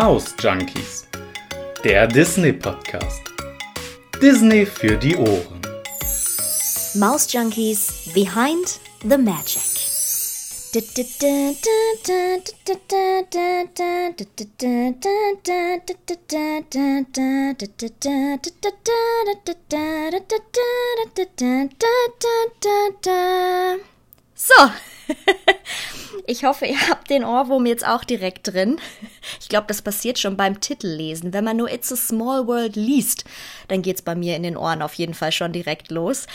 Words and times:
Maus 0.00 0.32
Junkies, 0.38 1.08
der 1.82 2.06
Disney 2.06 2.52
Podcast. 2.52 3.20
Disney 4.22 4.64
für 4.64 4.96
die 4.96 5.16
Ohren. 5.16 5.60
Maus 6.94 7.32
Junkies 7.32 8.08
Behind 8.14 8.78
the 9.02 9.18
Magic. 9.18 9.60
So, 24.36 24.70
ich 26.26 26.44
hoffe, 26.44 26.66
ihr 26.66 26.88
habt 26.88 27.10
den 27.10 27.24
Ohrwurm 27.24 27.66
jetzt 27.66 27.86
auch 27.86 28.04
direkt 28.04 28.52
drin. 28.52 28.78
Ich 29.40 29.48
glaube, 29.48 29.66
das 29.66 29.82
passiert 29.82 30.18
schon 30.18 30.36
beim 30.36 30.60
Titellesen. 30.60 31.32
Wenn 31.32 31.44
man 31.44 31.56
nur 31.56 31.70
It's 31.70 31.92
a 31.92 31.96
Small 31.96 32.46
World 32.46 32.76
liest, 32.76 33.24
dann 33.68 33.82
geht's 33.82 34.02
bei 34.02 34.14
mir 34.14 34.36
in 34.36 34.42
den 34.42 34.56
Ohren 34.56 34.82
auf 34.82 34.94
jeden 34.94 35.14
Fall 35.14 35.32
schon 35.32 35.52
direkt 35.52 35.90
los. 35.90 36.26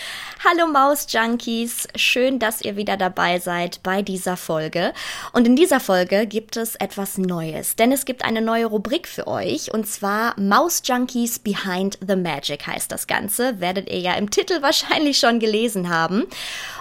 Hallo 0.48 0.68
Maus-Junkies, 0.72 1.88
schön, 1.96 2.40
dass 2.40 2.62
ihr 2.62 2.76
wieder 2.76 2.98
dabei 2.98 3.40
seid 3.40 3.82
bei 3.84 4.02
dieser 4.02 4.38
Folge. 4.38 4.94
Und 5.32 5.48
in 5.48 5.56
dieser 5.56 5.80
Folge 5.80 6.28
gibt 6.28 6.58
es 6.58 6.76
etwas 6.76 7.18
Neues, 7.18 7.76
denn 7.76 7.92
es 7.92 8.06
gibt 8.06 8.23
eine 8.23 8.42
neue 8.42 8.68
Rubrik 8.68 9.08
für 9.08 9.28
euch 9.28 9.73
und 9.73 9.88
zwar 9.88 10.40
Maus-Junkies 10.40 11.40
Behind 11.40 11.98
the 12.08 12.16
Magic 12.16 12.68
heißt 12.68 12.92
das 12.92 13.08
Ganze. 13.08 13.59
Werdet 13.59 13.90
ihr 13.90 14.00
ja 14.00 14.14
im 14.14 14.30
Titel 14.30 14.62
wahrscheinlich 14.62 15.18
schon 15.18 15.40
gelesen 15.40 15.90
haben. 15.90 16.26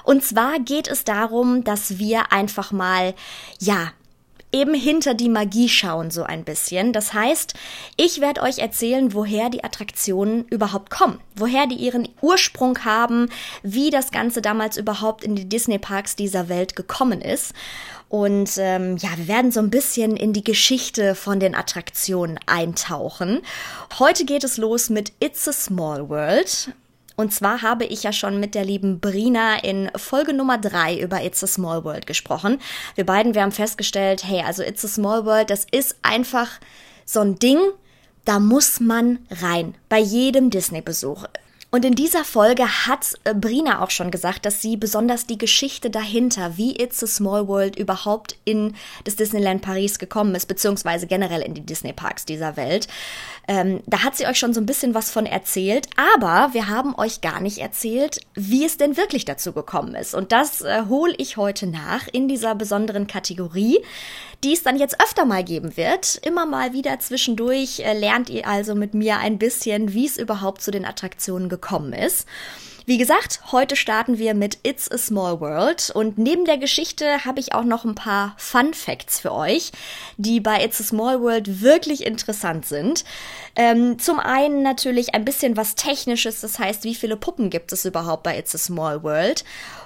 Und 0.04 0.24
zwar 0.24 0.58
geht 0.58 0.88
es 0.88 1.04
darum, 1.04 1.64
dass 1.64 1.98
wir 1.98 2.32
einfach 2.32 2.72
mal, 2.72 2.91
ja, 3.58 3.92
eben 4.52 4.74
hinter 4.74 5.14
die 5.14 5.30
Magie 5.30 5.68
schauen 5.68 6.10
so 6.10 6.24
ein 6.24 6.44
bisschen. 6.44 6.92
Das 6.92 7.14
heißt, 7.14 7.54
ich 7.96 8.20
werde 8.20 8.42
euch 8.42 8.58
erzählen, 8.58 9.14
woher 9.14 9.48
die 9.48 9.64
Attraktionen 9.64 10.44
überhaupt 10.48 10.90
kommen, 10.90 11.20
woher 11.34 11.66
die 11.66 11.76
ihren 11.76 12.08
Ursprung 12.20 12.84
haben, 12.84 13.28
wie 13.62 13.90
das 13.90 14.10
Ganze 14.10 14.42
damals 14.42 14.76
überhaupt 14.76 15.24
in 15.24 15.34
die 15.34 15.48
Disney 15.48 15.78
Parks 15.78 16.16
dieser 16.16 16.48
Welt 16.48 16.76
gekommen 16.76 17.22
ist. 17.22 17.54
Und 18.10 18.58
ähm, 18.58 18.98
ja, 18.98 19.08
wir 19.16 19.26
werden 19.26 19.52
so 19.52 19.60
ein 19.60 19.70
bisschen 19.70 20.18
in 20.18 20.34
die 20.34 20.44
Geschichte 20.44 21.14
von 21.14 21.40
den 21.40 21.54
Attraktionen 21.54 22.38
eintauchen. 22.44 23.40
Heute 23.98 24.26
geht 24.26 24.44
es 24.44 24.58
los 24.58 24.90
mit 24.90 25.12
It's 25.18 25.48
a 25.48 25.52
Small 25.52 26.10
World. 26.10 26.74
Und 27.16 27.32
zwar 27.32 27.62
habe 27.62 27.84
ich 27.84 28.02
ja 28.02 28.12
schon 28.12 28.40
mit 28.40 28.54
der 28.54 28.64
lieben 28.64 29.00
Brina 29.00 29.62
in 29.62 29.90
Folge 29.96 30.32
Nummer 30.32 30.58
drei 30.58 30.98
über 30.98 31.22
It's 31.22 31.44
a 31.44 31.46
Small 31.46 31.84
World 31.84 32.06
gesprochen. 32.06 32.58
Wir 32.94 33.04
beiden, 33.04 33.34
wir 33.34 33.42
haben 33.42 33.52
festgestellt, 33.52 34.24
hey, 34.24 34.42
also 34.42 34.62
It's 34.62 34.84
a 34.84 34.88
Small 34.88 35.24
World, 35.26 35.50
das 35.50 35.66
ist 35.70 35.96
einfach 36.02 36.48
so 37.04 37.20
ein 37.20 37.38
Ding, 37.38 37.58
da 38.24 38.38
muss 38.38 38.80
man 38.80 39.18
rein. 39.30 39.74
Bei 39.88 39.98
jedem 39.98 40.50
Disney-Besuch. 40.50 41.26
Und 41.74 41.86
in 41.86 41.94
dieser 41.94 42.22
Folge 42.22 42.86
hat 42.86 43.14
äh, 43.24 43.34
Brina 43.34 43.82
auch 43.82 43.88
schon 43.88 44.10
gesagt, 44.10 44.44
dass 44.44 44.60
sie 44.60 44.76
besonders 44.76 45.26
die 45.26 45.38
Geschichte 45.38 45.88
dahinter, 45.88 46.58
wie 46.58 46.76
It's 46.76 47.02
a 47.02 47.06
Small 47.06 47.48
World 47.48 47.76
überhaupt 47.76 48.36
in 48.44 48.74
das 49.04 49.16
Disneyland 49.16 49.62
Paris 49.62 49.98
gekommen 49.98 50.34
ist, 50.34 50.46
beziehungsweise 50.46 51.06
generell 51.06 51.40
in 51.40 51.54
die 51.54 51.64
Disney 51.64 51.94
Parks 51.94 52.26
dieser 52.26 52.58
Welt. 52.58 52.88
Ähm, 53.48 53.82
da 53.86 54.02
hat 54.04 54.16
sie 54.16 54.26
euch 54.26 54.38
schon 54.38 54.54
so 54.54 54.60
ein 54.60 54.66
bisschen 54.66 54.94
was 54.94 55.10
von 55.10 55.26
erzählt, 55.26 55.88
aber 55.96 56.54
wir 56.54 56.68
haben 56.68 56.94
euch 56.96 57.20
gar 57.20 57.40
nicht 57.40 57.58
erzählt, 57.58 58.20
wie 58.34 58.64
es 58.64 58.76
denn 58.76 58.96
wirklich 58.96 59.24
dazu 59.24 59.52
gekommen 59.52 59.94
ist. 59.94 60.14
Und 60.14 60.32
das 60.32 60.60
äh, 60.60 60.84
hole 60.88 61.14
ich 61.18 61.36
heute 61.36 61.66
nach 61.66 62.08
in 62.12 62.28
dieser 62.28 62.54
besonderen 62.54 63.06
Kategorie 63.06 63.80
die 64.44 64.52
es 64.52 64.62
dann 64.62 64.76
jetzt 64.76 65.00
öfter 65.00 65.24
mal 65.24 65.44
geben 65.44 65.76
wird. 65.76 66.16
Immer 66.16 66.46
mal 66.46 66.72
wieder 66.72 66.98
zwischendurch 66.98 67.80
äh, 67.80 67.92
lernt 67.92 68.28
ihr 68.28 68.46
also 68.46 68.74
mit 68.74 68.94
mir 68.94 69.18
ein 69.18 69.38
bisschen, 69.38 69.92
wie 69.92 70.06
es 70.06 70.18
überhaupt 70.18 70.62
zu 70.62 70.70
den 70.70 70.84
Attraktionen 70.84 71.48
gekommen 71.48 71.92
ist. 71.92 72.26
Wie 72.84 72.98
gesagt, 72.98 73.40
heute 73.52 73.76
starten 73.76 74.18
wir 74.18 74.34
mit 74.34 74.58
It's 74.64 74.90
a 74.90 74.98
Small 74.98 75.40
World 75.40 75.92
und 75.94 76.18
neben 76.18 76.44
der 76.44 76.58
Geschichte 76.58 77.24
habe 77.24 77.38
ich 77.38 77.54
auch 77.54 77.62
noch 77.62 77.84
ein 77.84 77.94
paar 77.94 78.34
Fun 78.38 78.74
Facts 78.74 79.20
für 79.20 79.32
euch, 79.32 79.70
die 80.16 80.40
bei 80.40 80.64
It's 80.64 80.80
a 80.80 80.84
Small 80.84 81.20
World 81.20 81.60
wirklich 81.62 82.04
interessant 82.04 82.66
sind. 82.66 83.04
Ähm, 83.54 84.00
zum 84.00 84.18
einen 84.18 84.62
natürlich 84.62 85.14
ein 85.14 85.24
bisschen 85.24 85.56
was 85.56 85.76
Technisches, 85.76 86.40
das 86.40 86.58
heißt, 86.58 86.82
wie 86.82 86.96
viele 86.96 87.16
Puppen 87.16 87.50
gibt 87.50 87.72
es 87.72 87.84
überhaupt 87.84 88.24
bei 88.24 88.36
It's 88.36 88.54
a 88.56 88.58
Small 88.58 89.04
World? 89.04 89.44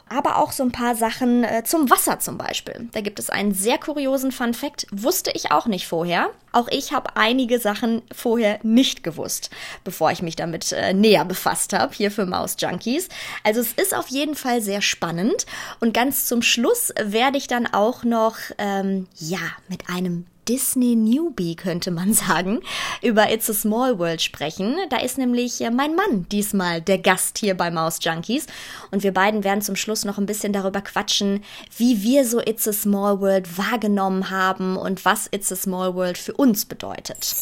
Aber 0.08 0.38
auch 0.38 0.52
so 0.52 0.62
ein 0.62 0.72
paar 0.72 0.94
Sachen 0.94 1.42
äh, 1.42 1.64
zum 1.64 1.90
Wasser 1.90 2.20
zum 2.20 2.38
Beispiel. 2.38 2.88
Da 2.92 3.00
gibt 3.00 3.18
es 3.18 3.28
einen 3.28 3.54
sehr 3.54 3.78
kuriosen 3.78 4.30
Fun 4.30 4.54
Fact, 4.54 4.86
wusste 4.92 5.32
ich 5.32 5.50
auch 5.50 5.66
nicht 5.66 5.86
vorher. 5.86 6.30
Auch 6.52 6.68
ich 6.68 6.92
habe 6.92 7.16
einige 7.16 7.58
Sachen 7.58 8.02
vorher 8.14 8.60
nicht 8.62 9.02
gewusst, 9.02 9.50
bevor 9.84 10.12
ich 10.12 10.22
mich 10.22 10.36
damit 10.36 10.72
äh, 10.72 10.92
näher 10.92 11.24
befasst 11.24 11.72
habe, 11.72 11.94
hier 11.94 12.10
für 12.10 12.24
Maus 12.24 12.56
Junkies. 12.58 13.08
Also 13.42 13.60
es 13.60 13.72
ist 13.72 13.94
auf 13.94 14.08
jeden 14.08 14.36
Fall 14.36 14.62
sehr 14.62 14.80
spannend. 14.80 15.46
Und 15.80 15.92
ganz 15.92 16.26
zum 16.26 16.42
Schluss 16.42 16.92
werde 17.02 17.38
ich 17.38 17.48
dann 17.48 17.66
auch 17.66 18.04
noch, 18.04 18.36
ähm, 18.58 19.08
ja, 19.16 19.40
mit 19.68 19.88
einem 19.88 20.26
Disney 20.48 20.94
Newbie, 20.94 21.56
könnte 21.56 21.90
man 21.90 22.12
sagen, 22.14 22.60
über 23.02 23.32
It's 23.32 23.50
a 23.50 23.54
Small 23.54 23.98
World 23.98 24.22
sprechen. 24.22 24.76
Da 24.90 24.98
ist 24.98 25.18
nämlich 25.18 25.60
äh, 25.60 25.70
mein 25.70 25.94
Mann 25.94 26.26
diesmal 26.30 26.80
der 26.80 26.98
Gast 26.98 27.38
hier 27.38 27.54
bei 27.54 27.70
Maus 27.70 27.98
Junkies. 28.00 28.46
Und 28.90 29.02
wir 29.02 29.12
beiden 29.12 29.44
werden 29.44 29.62
zum 29.62 29.76
Schluss 29.76 30.04
noch 30.04 30.18
ein 30.18 30.26
bisschen 30.26 30.52
darüber 30.52 30.80
quatschen, 30.80 31.42
wie 31.76 32.02
wir 32.02 32.24
so 32.24 32.40
It's 32.40 32.68
a 32.68 32.72
Small 32.72 33.20
World 33.20 33.58
wahrgenommen 33.58 34.30
haben 34.30 34.76
und 34.76 35.04
was 35.04 35.28
It's 35.30 35.52
a 35.52 35.56
Small 35.56 35.94
World 35.94 36.18
für 36.18 36.34
uns 36.34 36.64
bedeutet. 36.64 37.34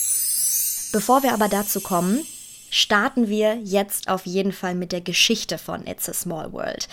Bevor 0.92 1.22
wir 1.22 1.32
aber 1.32 1.48
dazu 1.48 1.80
kommen, 1.80 2.24
starten 2.70 3.28
wir 3.28 3.56
jetzt 3.62 4.08
auf 4.08 4.26
jeden 4.26 4.52
Fall 4.52 4.74
mit 4.74 4.92
der 4.92 5.00
Geschichte 5.00 5.58
von 5.58 5.86
It's 5.86 6.08
a 6.08 6.14
Small 6.14 6.52
World. 6.52 6.88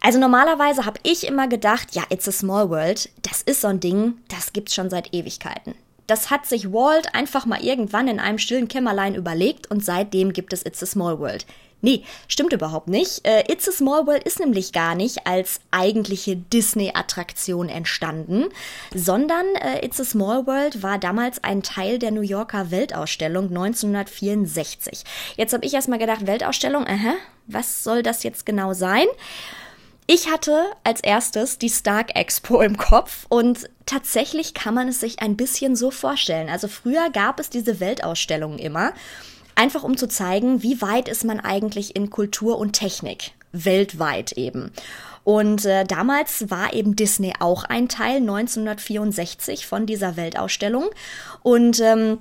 Also 0.00 0.18
normalerweise 0.18 0.84
habe 0.84 1.00
ich 1.02 1.26
immer 1.26 1.48
gedacht, 1.48 1.94
ja, 1.94 2.04
It's 2.10 2.28
a 2.28 2.32
Small 2.32 2.70
World, 2.70 3.10
das 3.22 3.42
ist 3.42 3.60
so 3.60 3.68
ein 3.68 3.80
Ding, 3.80 4.18
das 4.28 4.52
gibt's 4.52 4.74
schon 4.74 4.90
seit 4.90 5.12
Ewigkeiten. 5.12 5.74
Das 6.06 6.30
hat 6.30 6.46
sich 6.46 6.72
Walt 6.72 7.14
einfach 7.14 7.44
mal 7.44 7.62
irgendwann 7.62 8.08
in 8.08 8.18
einem 8.18 8.38
stillen 8.38 8.68
Kämmerlein 8.68 9.14
überlegt 9.14 9.70
und 9.70 9.84
seitdem 9.84 10.32
gibt 10.32 10.52
es 10.52 10.64
It's 10.64 10.82
a 10.82 10.86
Small 10.86 11.18
World. 11.18 11.44
Nee, 11.80 12.02
stimmt 12.26 12.52
überhaupt 12.52 12.88
nicht. 12.88 13.24
Äh, 13.24 13.44
It's 13.52 13.68
a 13.68 13.72
Small 13.72 14.06
World 14.06 14.24
ist 14.24 14.40
nämlich 14.40 14.72
gar 14.72 14.94
nicht 14.94 15.26
als 15.26 15.60
eigentliche 15.70 16.34
Disney-Attraktion 16.34 17.68
entstanden, 17.68 18.46
sondern 18.94 19.46
äh, 19.56 19.84
It's 19.84 20.00
a 20.00 20.04
Small 20.04 20.46
World 20.46 20.82
war 20.82 20.98
damals 20.98 21.44
ein 21.44 21.62
Teil 21.62 21.98
der 21.98 22.10
New 22.10 22.22
Yorker 22.22 22.70
Weltausstellung 22.70 23.48
1964. 23.48 25.04
Jetzt 25.36 25.52
habe 25.52 25.64
ich 25.64 25.74
erstmal 25.74 26.00
gedacht, 26.00 26.26
Weltausstellung, 26.26 26.86
aha, 26.86 27.14
was 27.46 27.84
soll 27.84 28.02
das 28.02 28.24
jetzt 28.24 28.44
genau 28.44 28.72
sein? 28.72 29.06
Ich 30.10 30.30
hatte 30.30 30.64
als 30.84 31.00
erstes 31.00 31.58
die 31.58 31.68
Stark 31.68 32.16
Expo 32.16 32.62
im 32.62 32.78
Kopf 32.78 33.26
und 33.28 33.68
tatsächlich 33.84 34.54
kann 34.54 34.72
man 34.72 34.88
es 34.88 35.00
sich 35.00 35.20
ein 35.20 35.36
bisschen 35.36 35.76
so 35.76 35.90
vorstellen. 35.90 36.48
Also 36.48 36.66
früher 36.66 37.10
gab 37.10 37.38
es 37.38 37.50
diese 37.50 37.78
Weltausstellungen 37.78 38.58
immer, 38.58 38.94
einfach 39.54 39.82
um 39.82 39.98
zu 39.98 40.08
zeigen, 40.08 40.62
wie 40.62 40.80
weit 40.80 41.08
ist 41.08 41.24
man 41.24 41.40
eigentlich 41.40 41.94
in 41.94 42.08
Kultur 42.08 42.56
und 42.56 42.72
Technik, 42.72 43.32
weltweit 43.52 44.32
eben. 44.32 44.72
Und 45.24 45.66
äh, 45.66 45.84
damals 45.84 46.50
war 46.50 46.72
eben 46.72 46.96
Disney 46.96 47.34
auch 47.38 47.64
ein 47.64 47.90
Teil 47.90 48.16
1964 48.16 49.66
von 49.66 49.84
dieser 49.84 50.16
Weltausstellung. 50.16 50.88
Und 51.42 51.80
ähm, 51.80 52.20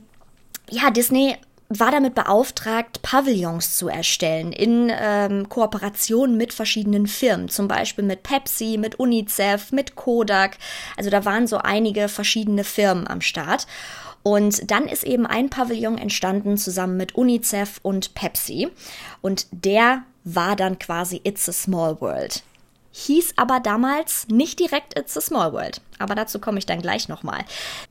ja, 0.70 0.92
Disney 0.92 1.38
war 1.70 1.92
damit 1.92 2.16
beauftragt, 2.16 3.02
Pavillons 3.02 3.76
zu 3.76 3.90
erstellen 3.90 4.54
in 4.54 4.92
ähm, 4.94 5.50
Kooperation 5.50 6.38
mit 6.38 6.54
verschiedenen 6.54 7.08
Firmen, 7.08 7.50
zum 7.50 7.68
Beispiel 7.68 8.06
mit 8.06 8.24
Pepsi, 8.24 8.78
mit 8.78 9.00
UNICEF, 9.00 9.72
mit 9.72 9.96
Kodak. 9.96 10.58
Also 10.96 11.10
da 11.10 11.26
waren 11.26 11.48
so 11.48 11.58
einige 11.58 12.08
verschiedene 12.08 12.64
Firmen 12.64 13.08
am 13.08 13.22
Start. 13.22 13.68
Und 14.24 14.70
dann 14.72 14.88
ist 14.88 15.04
eben 15.04 15.26
ein 15.26 15.50
Pavillon 15.50 15.98
entstanden 15.98 16.58
zusammen 16.58 16.98
mit 16.98 17.16
UNICEF 17.16 17.80
und 17.82 18.14
Pepsi. 18.14 18.70
Und 19.22 19.48
der 19.52 20.04
war 20.24 20.56
dann 20.56 20.80
quasi 20.80 21.22
It's 21.24 21.48
a 21.48 21.54
Small 21.54 22.00
World 22.02 22.44
hieß 22.92 23.34
aber 23.36 23.60
damals 23.60 24.28
nicht 24.30 24.60
direkt 24.60 24.98
It's 24.98 25.18
a 25.18 25.22
Small 25.22 25.54
World. 25.54 25.82
Aber 26.00 26.16
dazu 26.16 26.40
komme 26.40 26.60
ich 26.60 26.66
dann 26.66 26.82
gleich 26.82 27.08
nochmal. 27.10 27.46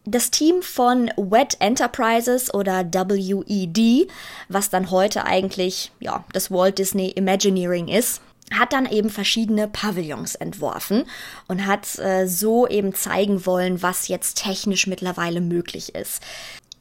Das 0.04 0.30
Team 0.30 0.62
von 0.62 1.10
WED 1.16 1.56
Enterprises 1.60 2.52
oder 2.52 2.84
WED, 2.84 4.10
was 4.48 4.70
dann 4.70 4.90
heute 4.90 5.24
eigentlich 5.24 5.92
ja, 6.00 6.24
das 6.32 6.50
Walt 6.50 6.78
Disney 6.78 7.10
Imagineering 7.10 7.88
ist, 7.88 8.20
hat 8.52 8.72
dann 8.72 8.86
eben 8.86 9.10
verschiedene 9.10 9.68
Pavillons 9.68 10.34
entworfen 10.36 11.04
und 11.48 11.66
hat 11.66 11.98
äh, 11.98 12.26
so 12.26 12.66
eben 12.68 12.94
zeigen 12.94 13.44
wollen, 13.44 13.82
was 13.82 14.08
jetzt 14.08 14.38
technisch 14.38 14.86
mittlerweile 14.86 15.40
möglich 15.40 15.94
ist. 15.94 16.22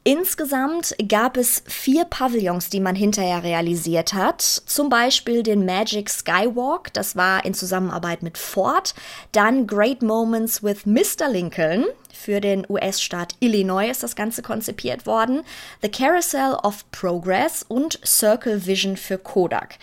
Insgesamt 0.07 0.95
gab 1.09 1.35
es 1.35 1.63
vier 1.65 2.05
Pavillons, 2.05 2.69
die 2.69 2.79
man 2.79 2.93
hinterher 2.93 3.41
realisiert 3.41 4.13
hat. 4.13 4.43
Zum 4.43 4.87
Beispiel 4.87 5.41
den 5.41 5.65
Magic 5.65 6.11
Skywalk, 6.11 6.93
das 6.93 7.15
war 7.15 7.43
in 7.43 7.55
Zusammenarbeit 7.55 8.21
mit 8.21 8.37
Ford. 8.37 8.93
Dann 9.31 9.65
Great 9.65 10.03
Moments 10.03 10.61
with 10.61 10.85
Mr. 10.85 11.27
Lincoln. 11.27 11.85
Für 12.13 12.39
den 12.39 12.67
US-Staat 12.69 13.33
Illinois 13.39 13.89
ist 13.89 14.03
das 14.03 14.15
Ganze 14.15 14.43
konzipiert 14.43 15.07
worden. 15.07 15.41
The 15.81 15.89
Carousel 15.89 16.53
of 16.61 16.85
Progress 16.91 17.65
und 17.67 17.99
Circle 18.05 18.67
Vision 18.67 18.97
für 18.97 19.17
Kodak. 19.17 19.79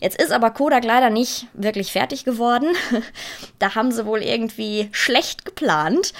Jetzt 0.00 0.22
ist 0.22 0.30
aber 0.30 0.52
Kodak 0.52 0.84
leider 0.84 1.10
nicht 1.10 1.48
wirklich 1.52 1.90
fertig 1.90 2.24
geworden. 2.24 2.76
da 3.58 3.74
haben 3.74 3.90
sie 3.90 4.06
wohl 4.06 4.22
irgendwie 4.22 4.88
schlecht 4.92 5.44
geplant. 5.44 6.12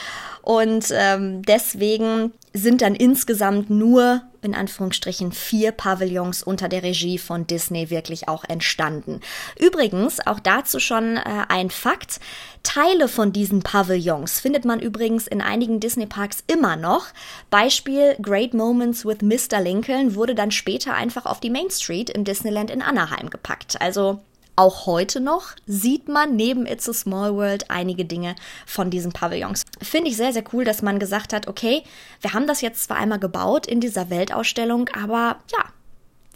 Und 0.42 0.88
ähm, 0.90 1.42
deswegen 1.42 2.32
sind 2.56 2.82
dann 2.82 2.94
insgesamt 2.94 3.68
nur 3.68 4.22
in 4.40 4.54
Anführungsstrichen 4.54 5.32
vier 5.32 5.72
Pavillons 5.72 6.42
unter 6.42 6.68
der 6.68 6.84
Regie 6.84 7.18
von 7.18 7.46
Disney 7.46 7.90
wirklich 7.90 8.28
auch 8.28 8.44
entstanden. 8.44 9.20
Übrigens, 9.58 10.24
auch 10.24 10.38
dazu 10.38 10.78
schon 10.78 11.16
äh, 11.16 11.22
ein 11.48 11.70
Fakt. 11.70 12.20
Teile 12.62 13.08
von 13.08 13.32
diesen 13.32 13.62
Pavillons 13.62 14.38
findet 14.38 14.64
man 14.64 14.78
übrigens 14.78 15.26
in 15.26 15.40
einigen 15.42 15.80
Disney-Parks 15.80 16.44
immer 16.46 16.76
noch. 16.76 17.06
Beispiel 17.50 18.16
Great 18.22 18.54
Moments 18.54 19.04
with 19.04 19.22
Mr. 19.22 19.60
Lincoln 19.60 20.14
wurde 20.14 20.36
dann 20.36 20.52
später 20.52 20.94
einfach 20.94 21.26
auf 21.26 21.40
die 21.40 21.50
Main 21.50 21.70
Street 21.70 22.08
im 22.08 22.24
Disneyland 22.24 22.70
in 22.70 22.82
Anaheim 22.82 23.30
gepackt. 23.30 23.80
Also 23.80 24.20
auch 24.56 24.86
heute 24.86 25.20
noch 25.20 25.52
sieht 25.66 26.08
man 26.08 26.36
neben 26.36 26.66
It's 26.66 26.88
a 26.88 26.92
Small 26.92 27.34
World 27.34 27.70
einige 27.70 28.04
Dinge 28.04 28.36
von 28.66 28.90
diesen 28.90 29.12
Pavillons. 29.12 29.64
Finde 29.82 30.10
ich 30.10 30.16
sehr, 30.16 30.32
sehr 30.32 30.44
cool, 30.52 30.64
dass 30.64 30.82
man 30.82 30.98
gesagt 30.98 31.32
hat, 31.32 31.48
okay, 31.48 31.82
wir 32.20 32.32
haben 32.32 32.46
das 32.46 32.60
jetzt 32.60 32.84
zwar 32.84 32.98
einmal 32.98 33.18
gebaut 33.18 33.66
in 33.66 33.80
dieser 33.80 34.10
Weltausstellung, 34.10 34.88
aber 34.94 35.38
ja, 35.52 35.64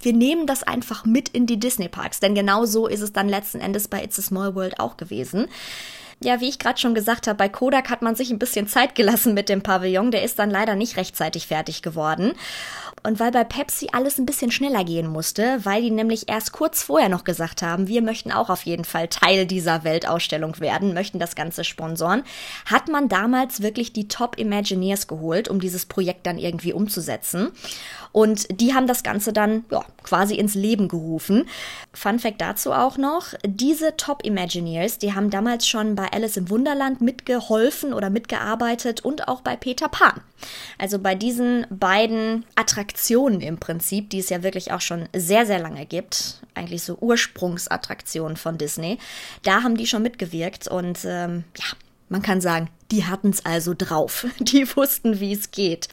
wir 0.01 0.13
nehmen 0.13 0.47
das 0.47 0.63
einfach 0.63 1.05
mit 1.05 1.29
in 1.29 1.47
die 1.47 1.59
Disney 1.59 1.89
Parks, 1.89 2.21
denn 2.21 2.35
genau 2.35 2.67
so 2.67 2.87
ist 2.87 3.01
es 3.01 3.13
dann 3.13 3.29
letzten 3.29 3.61
Endes 3.61 3.89
bei 3.89 4.03
It's 4.03 4.19
a 4.19 4.23
Small 4.23 4.55
World 4.55 4.79
auch 4.79 4.97
gewesen. 4.97 5.49
Ja, 6.21 6.41
wie 6.41 6.49
ich 6.49 6.59
gerade 6.59 6.81
schon 6.81 6.97
gesagt 6.97 7.29
habe, 7.29 7.37
bei 7.37 7.49
Kodak 7.49 7.91
hat 7.91 8.03
man 8.03 8.17
sich 8.17 8.31
ein 8.31 8.41
bisschen 8.41 8.67
Zeit 8.67 8.97
gelassen 8.97 9.35
mit 9.35 9.49
dem 9.49 9.63
Pavillon. 9.63 10.11
Der 10.11 10.25
ist 10.25 10.39
dann 10.41 10.51
leider 10.51 10.75
nicht 10.75 10.97
rechtzeitig 10.97 11.47
fertig 11.47 11.81
geworden. 11.81 12.33
Und 13.05 13.21
weil 13.21 13.31
bei 13.31 13.45
Pepsi 13.45 13.89
alles 13.93 14.19
ein 14.19 14.27
bisschen 14.27 14.51
schneller 14.51 14.85
gehen 14.85 15.07
musste, 15.07 15.65
weil 15.65 15.83
die 15.83 15.93
nämlich 15.93 16.29
erst 16.29 16.51
kurz 16.51 16.83
vorher 16.83 17.09
noch 17.09 17.23
gesagt 17.23 17.63
haben, 17.63 17.87
wir 17.87 18.03
möchten 18.03 18.33
auch 18.33 18.51
auf 18.51 18.63
jeden 18.63 18.85
Fall 18.85 19.07
Teil 19.07 19.47
dieser 19.47 19.85
Weltausstellung 19.85 20.59
werden, 20.59 20.95
möchten 20.95 21.21
das 21.21 21.37
Ganze 21.37 21.63
sponsoren, 21.63 22.25
hat 22.67 22.89
man 22.89 23.09
damals 23.09 23.63
wirklich 23.63 23.93
die 23.93 24.09
Top 24.09 24.37
Imagineers 24.37 25.07
geholt, 25.07 25.49
um 25.49 25.61
dieses 25.61 25.87
Projekt 25.87 26.27
dann 26.27 26.39
irgendwie 26.39 26.73
umzusetzen. 26.73 27.53
Und 28.19 28.61
die 28.61 28.75
haben 28.75 28.89
das 28.89 29.05
Ganze 29.05 29.33
dann 29.33 29.65
ja, 29.71 29.85
quasi 30.03 30.35
ins 30.35 30.57
Leben 30.57 30.89
gerufen. 30.89 31.49
Fun 31.93 32.19
Fact 32.19 32.41
dazu 32.41 32.73
auch 32.73 32.99
noch, 32.99 33.35
diese 33.47 33.97
Top 33.97 34.25
Imagineers, 34.25 34.99
die 34.99 35.15
haben 35.15 35.31
damals 35.31 35.69
schon 35.69 35.95
bei 35.95 36.11
Alice 36.11 36.37
im 36.37 36.51
Wunderland 36.51 37.01
mitgeholfen 37.01 37.95
oder 37.95 38.11
mitgearbeitet 38.11 39.05
und 39.05 39.29
auch 39.29 39.43
bei 39.43 39.55
Peter 39.55 39.89
Pan. 39.89 40.21
Also 40.79 40.99
bei 40.99 41.15
diesen 41.15 41.65
beiden 41.71 42.45
Attraktionen 42.57 43.41
im 43.41 43.59
Prinzip, 43.59 44.11
die 44.11 44.19
es 44.19 44.31
ja 44.31 44.43
wirklich 44.43 44.73
auch 44.73 44.81
schon 44.81 45.09
sehr, 45.15 45.47
sehr 45.47 45.61
lange 45.61 45.87
gibt, 45.87 46.41
eigentlich 46.57 46.83
so 46.83 46.99
Ursprungsattraktionen 47.01 48.37
von 48.37 48.59
Disney, 48.59 48.99
da 49.45 49.63
haben 49.63 49.77
die 49.77 49.87
schon 49.87 50.03
mitgewirkt 50.03 50.67
und 50.67 51.05
ähm, 51.05 51.45
ja, 51.57 51.67
man 52.09 52.23
kann 52.23 52.41
sagen, 52.41 52.69
die 52.91 53.05
hatten 53.05 53.31
es 53.31 53.45
also 53.45 53.75
drauf. 53.77 54.27
Die 54.41 54.67
wussten, 54.77 55.21
wie 55.21 55.33
es 55.33 55.51
geht. 55.51 55.89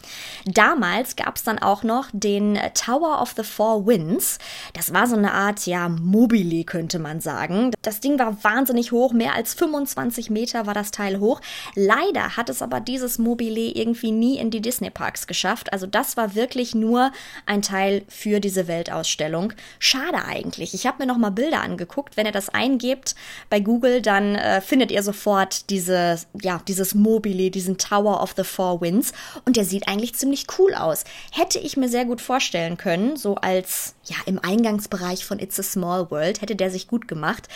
Damals 0.45 1.15
gab 1.15 1.35
es 1.35 1.43
dann 1.43 1.59
auch 1.59 1.83
noch 1.83 2.07
den 2.13 2.57
Tower 2.73 3.21
of 3.21 3.33
the 3.35 3.43
Four 3.43 3.85
Winds. 3.85 4.37
Das 4.73 4.93
war 4.93 5.07
so 5.07 5.15
eine 5.15 5.33
Art, 5.33 5.65
ja, 5.65 5.89
Mobile, 5.89 6.63
könnte 6.63 6.99
man 6.99 7.19
sagen. 7.19 7.71
Das 7.81 7.99
Ding 7.99 8.17
war 8.17 8.43
wahnsinnig 8.43 8.91
hoch, 8.91 9.11
mehr 9.11 9.33
als 9.33 9.53
25 9.53 10.29
Meter 10.29 10.65
war 10.67 10.73
das 10.73 10.91
Teil 10.91 11.19
hoch. 11.19 11.41
Leider 11.75 12.37
hat 12.37 12.49
es 12.49 12.61
aber 12.61 12.79
dieses 12.79 13.19
Mobile 13.19 13.59
irgendwie 13.75 14.11
nie 14.11 14.37
in 14.37 14.49
die 14.49 14.61
Disney 14.61 14.89
Parks 14.89 15.27
geschafft. 15.27 15.73
Also 15.73 15.87
das 15.87 16.15
war 16.15 16.35
wirklich 16.35 16.75
nur 16.75 17.11
ein 17.45 17.61
Teil 17.61 18.03
für 18.07 18.39
diese 18.39 18.67
Weltausstellung. 18.67 19.53
Schade 19.79 20.23
eigentlich. 20.25 20.73
Ich 20.73 20.87
habe 20.87 20.99
mir 20.99 21.07
noch 21.07 21.17
mal 21.17 21.31
Bilder 21.31 21.61
angeguckt. 21.61 22.15
Wenn 22.15 22.25
ihr 22.25 22.31
das 22.31 22.49
eingebt 22.49 23.15
bei 23.49 23.59
Google, 23.59 24.01
dann 24.01 24.35
äh, 24.35 24.61
findet 24.61 24.91
ihr 24.91 25.03
sofort 25.03 25.69
diese, 25.69 26.19
ja, 26.41 26.61
diese 26.67 26.84
dieses 26.85 26.95
Mobile, 26.95 27.49
diesen 27.49 27.77
Tower 27.77 28.21
of 28.21 28.33
the 28.37 28.43
Four 28.43 28.81
Winds. 28.81 29.13
Und 29.45 29.57
der 29.57 29.65
sieht 29.65 29.87
eigentlich 29.87 30.15
ziemlich 30.15 30.45
cool 30.57 30.73
aus. 30.75 31.03
Hätte 31.31 31.59
ich 31.59 31.77
mir 31.77 31.89
sehr 31.89 32.05
gut 32.05 32.21
vorstellen 32.21 32.77
können, 32.77 33.17
so 33.17 33.35
als, 33.35 33.94
ja, 34.07 34.15
im 34.25 34.39
Eingangsbereich 34.39 35.25
von 35.25 35.39
It's 35.39 35.59
a 35.59 35.63
Small 35.63 36.11
World, 36.11 36.41
hätte 36.41 36.55
der 36.55 36.71
sich 36.71 36.87
gut 36.87 37.07
gemacht. 37.07 37.47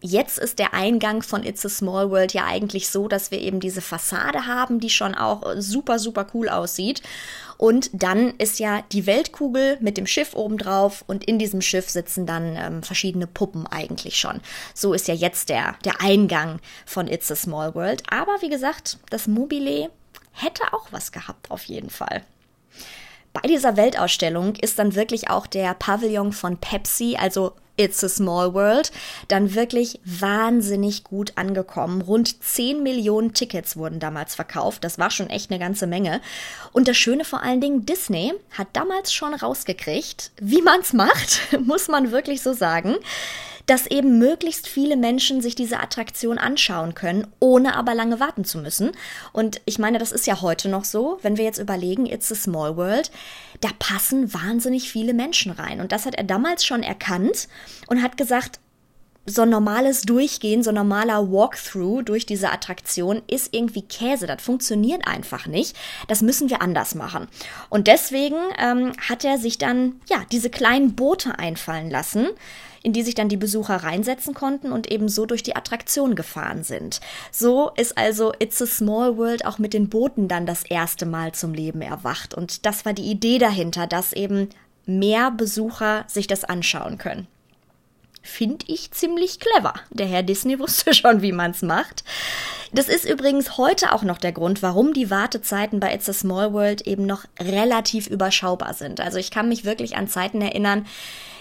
Jetzt 0.00 0.38
ist 0.38 0.58
der 0.58 0.74
Eingang 0.74 1.22
von 1.22 1.44
It's 1.44 1.64
a 1.64 1.68
Small 1.68 2.10
World 2.10 2.32
ja 2.32 2.44
eigentlich 2.44 2.90
so, 2.90 3.08
dass 3.08 3.30
wir 3.30 3.40
eben 3.40 3.60
diese 3.60 3.80
Fassade 3.80 4.46
haben, 4.46 4.80
die 4.80 4.90
schon 4.90 5.14
auch 5.14 5.42
super, 5.56 5.98
super 5.98 6.26
cool 6.34 6.48
aussieht. 6.48 7.02
Und 7.56 7.90
dann 7.92 8.34
ist 8.38 8.58
ja 8.58 8.82
die 8.90 9.06
Weltkugel 9.06 9.78
mit 9.80 9.96
dem 9.96 10.06
Schiff 10.06 10.34
obendrauf 10.34 11.04
und 11.06 11.22
in 11.24 11.38
diesem 11.38 11.60
Schiff 11.60 11.88
sitzen 11.88 12.26
dann 12.26 12.56
ähm, 12.56 12.82
verschiedene 12.82 13.28
Puppen 13.28 13.66
eigentlich 13.68 14.16
schon. 14.16 14.40
So 14.74 14.94
ist 14.94 15.06
ja 15.06 15.14
jetzt 15.14 15.48
der, 15.48 15.76
der 15.84 16.00
Eingang 16.00 16.58
von 16.86 17.06
It's 17.06 17.30
a 17.30 17.36
Small 17.36 17.74
World. 17.74 18.02
Aber 18.10 18.32
wie 18.40 18.48
gesagt, 18.48 18.98
das 19.10 19.28
Mobile 19.28 19.90
hätte 20.32 20.64
auch 20.72 20.88
was 20.90 21.12
gehabt, 21.12 21.50
auf 21.50 21.62
jeden 21.64 21.90
Fall. 21.90 22.24
Bei 23.32 23.42
dieser 23.48 23.76
Weltausstellung 23.76 24.56
ist 24.56 24.78
dann 24.78 24.94
wirklich 24.94 25.30
auch 25.30 25.46
der 25.46 25.74
Pavillon 25.74 26.32
von 26.32 26.58
Pepsi, 26.58 27.16
also 27.18 27.52
It's 27.78 28.04
a 28.04 28.08
Small 28.08 28.52
World, 28.52 28.92
dann 29.28 29.54
wirklich 29.54 29.98
wahnsinnig 30.04 31.04
gut 31.04 31.32
angekommen. 31.36 32.02
Rund 32.02 32.42
10 32.44 32.82
Millionen 32.82 33.32
Tickets 33.32 33.76
wurden 33.76 33.98
damals 33.98 34.34
verkauft. 34.34 34.84
Das 34.84 34.98
war 34.98 35.10
schon 35.10 35.30
echt 35.30 35.50
eine 35.50 35.58
ganze 35.58 35.86
Menge. 35.86 36.20
Und 36.72 36.86
das 36.86 36.98
Schöne 36.98 37.24
vor 37.24 37.42
allen 37.42 37.62
Dingen, 37.62 37.86
Disney 37.86 38.34
hat 38.50 38.68
damals 38.74 39.12
schon 39.12 39.32
rausgekriegt, 39.32 40.32
wie 40.38 40.60
man's 40.60 40.92
macht, 40.92 41.40
muss 41.64 41.88
man 41.88 42.12
wirklich 42.12 42.42
so 42.42 42.52
sagen 42.52 42.96
dass 43.66 43.86
eben 43.86 44.18
möglichst 44.18 44.68
viele 44.68 44.96
Menschen 44.96 45.40
sich 45.40 45.54
diese 45.54 45.80
Attraktion 45.80 46.38
anschauen 46.38 46.94
können, 46.94 47.26
ohne 47.40 47.76
aber 47.76 47.94
lange 47.94 48.20
warten 48.20 48.44
zu 48.44 48.58
müssen. 48.58 48.92
Und 49.32 49.60
ich 49.64 49.78
meine, 49.78 49.98
das 49.98 50.12
ist 50.12 50.26
ja 50.26 50.40
heute 50.42 50.68
noch 50.68 50.84
so, 50.84 51.18
wenn 51.22 51.36
wir 51.36 51.44
jetzt 51.44 51.58
überlegen, 51.58 52.06
It's 52.06 52.32
a 52.32 52.34
Small 52.34 52.76
World, 52.76 53.10
da 53.60 53.68
passen 53.78 54.32
wahnsinnig 54.34 54.90
viele 54.90 55.14
Menschen 55.14 55.52
rein. 55.52 55.80
Und 55.80 55.92
das 55.92 56.06
hat 56.06 56.14
er 56.14 56.24
damals 56.24 56.64
schon 56.64 56.82
erkannt 56.82 57.48
und 57.86 58.02
hat 58.02 58.16
gesagt, 58.16 58.58
so 59.24 59.42
ein 59.42 59.50
normales 59.50 60.02
Durchgehen, 60.02 60.62
so 60.62 60.70
ein 60.70 60.74
normaler 60.74 61.30
Walkthrough 61.30 62.04
durch 62.04 62.26
diese 62.26 62.50
Attraktion 62.50 63.22
ist 63.28 63.54
irgendwie 63.54 63.82
Käse. 63.82 64.26
Das 64.26 64.42
funktioniert 64.42 65.06
einfach 65.06 65.46
nicht. 65.46 65.76
Das 66.08 66.22
müssen 66.22 66.50
wir 66.50 66.60
anders 66.60 66.94
machen. 66.94 67.28
Und 67.70 67.86
deswegen 67.86 68.36
ähm, 68.58 68.92
hat 69.08 69.24
er 69.24 69.38
sich 69.38 69.58
dann, 69.58 70.00
ja, 70.08 70.24
diese 70.32 70.50
kleinen 70.50 70.96
Boote 70.96 71.38
einfallen 71.38 71.88
lassen, 71.88 72.30
in 72.82 72.92
die 72.92 73.02
sich 73.02 73.14
dann 73.14 73.28
die 73.28 73.36
Besucher 73.36 73.76
reinsetzen 73.76 74.34
konnten 74.34 74.72
und 74.72 74.90
eben 74.90 75.08
so 75.08 75.26
durch 75.26 75.42
die 75.42 75.56
Attraktion 75.56 76.14
gefahren 76.14 76.64
sind. 76.64 77.00
So 77.30 77.70
ist 77.76 77.96
also 77.96 78.32
It's 78.38 78.60
a 78.60 78.66
Small 78.66 79.16
World 79.16 79.44
auch 79.44 79.58
mit 79.58 79.74
den 79.74 79.88
Booten 79.88 80.28
dann 80.28 80.46
das 80.46 80.64
erste 80.64 81.06
Mal 81.06 81.32
zum 81.32 81.54
Leben 81.54 81.82
erwacht. 81.82 82.34
Und 82.34 82.66
das 82.66 82.84
war 82.84 82.92
die 82.92 83.10
Idee 83.10 83.38
dahinter, 83.38 83.86
dass 83.86 84.12
eben 84.12 84.48
mehr 84.86 85.30
Besucher 85.30 86.04
sich 86.08 86.26
das 86.26 86.44
anschauen 86.44 86.98
können. 86.98 87.26
Finde 88.24 88.64
ich 88.68 88.92
ziemlich 88.92 89.40
clever. 89.40 89.74
Der 89.90 90.06
Herr 90.06 90.22
Disney 90.22 90.58
wusste 90.58 90.94
schon, 90.94 91.22
wie 91.22 91.32
man's 91.32 91.62
macht. 91.62 92.04
Das 92.72 92.88
ist 92.88 93.04
übrigens 93.04 93.58
heute 93.58 93.92
auch 93.92 94.02
noch 94.02 94.18
der 94.18 94.32
Grund, 94.32 94.62
warum 94.62 94.94
die 94.94 95.10
Wartezeiten 95.10 95.80
bei 95.80 95.94
It's 95.94 96.08
a 96.08 96.12
Small 96.12 96.52
World 96.52 96.82
eben 96.86 97.04
noch 97.04 97.24
relativ 97.38 98.06
überschaubar 98.06 98.74
sind. 98.74 99.00
Also 99.00 99.18
ich 99.18 99.30
kann 99.30 99.48
mich 99.48 99.64
wirklich 99.64 99.96
an 99.96 100.08
Zeiten 100.08 100.40
erinnern, 100.40 100.86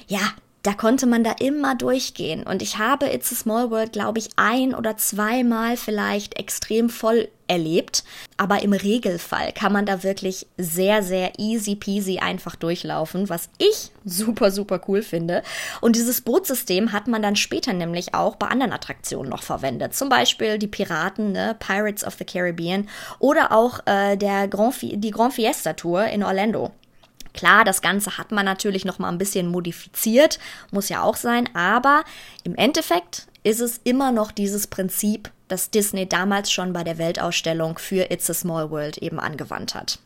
ja, 0.08 0.34
da 0.64 0.74
konnte 0.74 1.08
man 1.08 1.24
da 1.24 1.32
immer 1.40 1.76
durchgehen. 1.76 2.44
Und 2.44 2.62
ich 2.62 2.78
habe 2.78 3.12
It's 3.12 3.32
a 3.32 3.36
Small 3.36 3.72
World, 3.72 3.94
glaube 3.94 4.20
ich, 4.20 4.30
ein 4.36 4.76
oder 4.76 4.96
zweimal 4.98 5.76
vielleicht 5.76 6.38
extrem 6.38 6.90
voll 6.90 7.30
erlebt. 7.48 8.04
Aber 8.38 8.62
im 8.62 8.72
Regelfall 8.72 9.52
kann 9.54 9.74
man 9.74 9.86
da 9.86 10.04
wirklich 10.04 10.48
sehr, 10.58 11.02
sehr 11.04 11.40
easy 11.40 11.76
peasy 11.76 12.20
einfach 12.20 12.56
durchlaufen, 12.56 13.28
was 13.28 13.50
ich 13.58 13.92
super, 14.06 14.52
super 14.52 14.82
cool 14.88 15.02
finde. 15.02 15.42
Und 15.82 15.96
dieses 15.96 16.22
Bootsystem 16.22 16.92
hat 16.92 17.08
man 17.08 17.22
dann 17.22 17.36
später 17.36 17.74
nämlich 17.74 18.14
auch 18.14 18.36
bei 18.36 18.48
anderen 18.48 18.72
Attraktionen 18.72 19.30
noch 19.30 19.44
verwendet. 19.44 19.96
Zum 19.96 20.10
Beispiel 20.10 20.60
die 20.60 20.68
Piraten, 20.68 21.32
ne? 21.32 21.56
Pirates 21.60 22.06
of 22.06 22.16
the 22.16 22.26
Caribbean 22.26 22.88
oder 23.20 23.52
auch 23.52 23.80
äh, 23.86 24.16
der 24.16 24.48
Grand 24.48 24.82
die 24.82 25.12
Grand 25.12 25.34
Fiesta 25.34 25.74
Tour 25.74 26.06
in 26.06 26.24
Orlando. 26.24 26.72
Klar, 27.34 27.64
das 27.64 27.82
Ganze 27.82 28.18
hat 28.18 28.32
man 28.32 28.46
natürlich 28.46 28.86
noch 28.86 29.00
mal 29.00 29.10
ein 29.10 29.18
bisschen 29.18 29.48
modifiziert, 29.48 30.40
muss 30.72 30.90
ja 30.90 31.02
auch 31.02 31.16
sein, 31.16 31.50
aber 31.56 32.04
im 32.44 32.56
Endeffekt 32.56 33.28
ist 33.44 33.62
es 33.62 33.80
immer 33.84 34.12
noch 34.12 34.32
dieses 34.32 34.68
Prinzip, 34.68 35.32
das 35.48 35.70
Disney 35.70 36.08
damals 36.08 36.52
schon 36.52 36.74
bei 36.74 36.84
der 36.84 36.98
Weltausstellung 36.98 37.78
für 37.78 38.12
It's 38.12 38.30
a 38.30 38.34
Small 38.34 38.72
World 38.72 38.98
eben 38.98 39.20
angewandt 39.20 39.76
hat. 39.76 40.00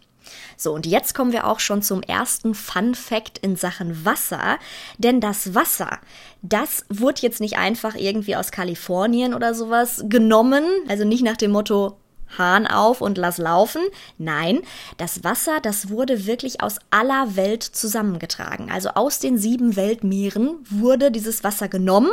So, 0.58 0.74
und 0.74 0.86
jetzt 0.86 1.14
kommen 1.14 1.32
wir 1.32 1.46
auch 1.46 1.60
schon 1.60 1.82
zum 1.82 2.02
ersten 2.02 2.56
Fun 2.56 2.96
Fact 2.96 3.38
in 3.40 3.56
Sachen 3.56 4.06
Wasser. 4.06 4.58
Denn 4.98 5.22
das 5.22 5.54
Wasser, 5.54 6.00
das 6.42 6.86
wurde 6.90 7.22
jetzt 7.22 7.42
nicht 7.42 7.58
einfach 7.58 7.96
irgendwie 7.96 8.36
aus 8.36 8.52
Kalifornien 8.52 9.34
oder 9.34 9.54
sowas 9.54 10.04
genommen. 10.08 10.66
Also 10.88 11.06
nicht 11.06 11.24
nach 11.24 11.38
dem 11.38 11.52
Motto, 11.52 11.98
Hahn 12.38 12.68
auf 12.68 13.02
und 13.02 13.18
lass 13.18 13.38
laufen. 13.38 13.82
Nein, 14.18 14.62
das 14.98 15.24
Wasser, 15.24 15.60
das 15.62 15.90
wurde 15.90 16.26
wirklich 16.26 16.62
aus 16.62 16.80
aller 16.92 17.36
Welt 17.36 17.64
zusammengetragen. 17.64 18.70
Also 18.72 18.90
aus 18.90 19.20
den 19.20 19.38
sieben 19.38 19.76
Weltmeeren 19.76 20.58
wurde 20.70 21.12
dieses 21.12 21.44
Wasser 21.44 21.68
genommen 21.68 22.12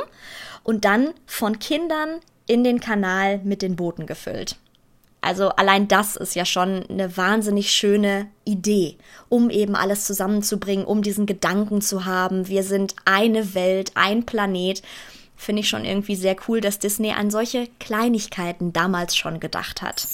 und 0.62 0.84
dann 0.84 1.10
von 1.26 1.58
Kindern 1.58 2.20
in 2.46 2.64
den 2.64 2.80
Kanal 2.80 3.40
mit 3.44 3.62
den 3.62 3.76
Booten 3.76 4.06
gefüllt. 4.06 4.56
Also 5.24 5.50
allein 5.50 5.86
das 5.86 6.16
ist 6.16 6.34
ja 6.34 6.44
schon 6.44 6.84
eine 6.90 7.16
wahnsinnig 7.16 7.70
schöne 7.70 8.26
Idee, 8.44 8.96
um 9.28 9.50
eben 9.50 9.76
alles 9.76 10.04
zusammenzubringen, 10.04 10.84
um 10.84 11.00
diesen 11.00 11.26
Gedanken 11.26 11.80
zu 11.80 12.04
haben, 12.04 12.48
wir 12.48 12.64
sind 12.64 12.96
eine 13.04 13.54
Welt, 13.54 13.92
ein 13.94 14.26
Planet. 14.26 14.82
Finde 15.42 15.62
ich 15.62 15.68
schon 15.68 15.84
irgendwie 15.84 16.14
sehr 16.14 16.36
cool, 16.46 16.60
dass 16.60 16.78
Disney 16.78 17.10
an 17.10 17.28
solche 17.28 17.66
Kleinigkeiten 17.80 18.72
damals 18.72 19.16
schon 19.16 19.40
gedacht 19.40 19.82
hat. 19.82 20.06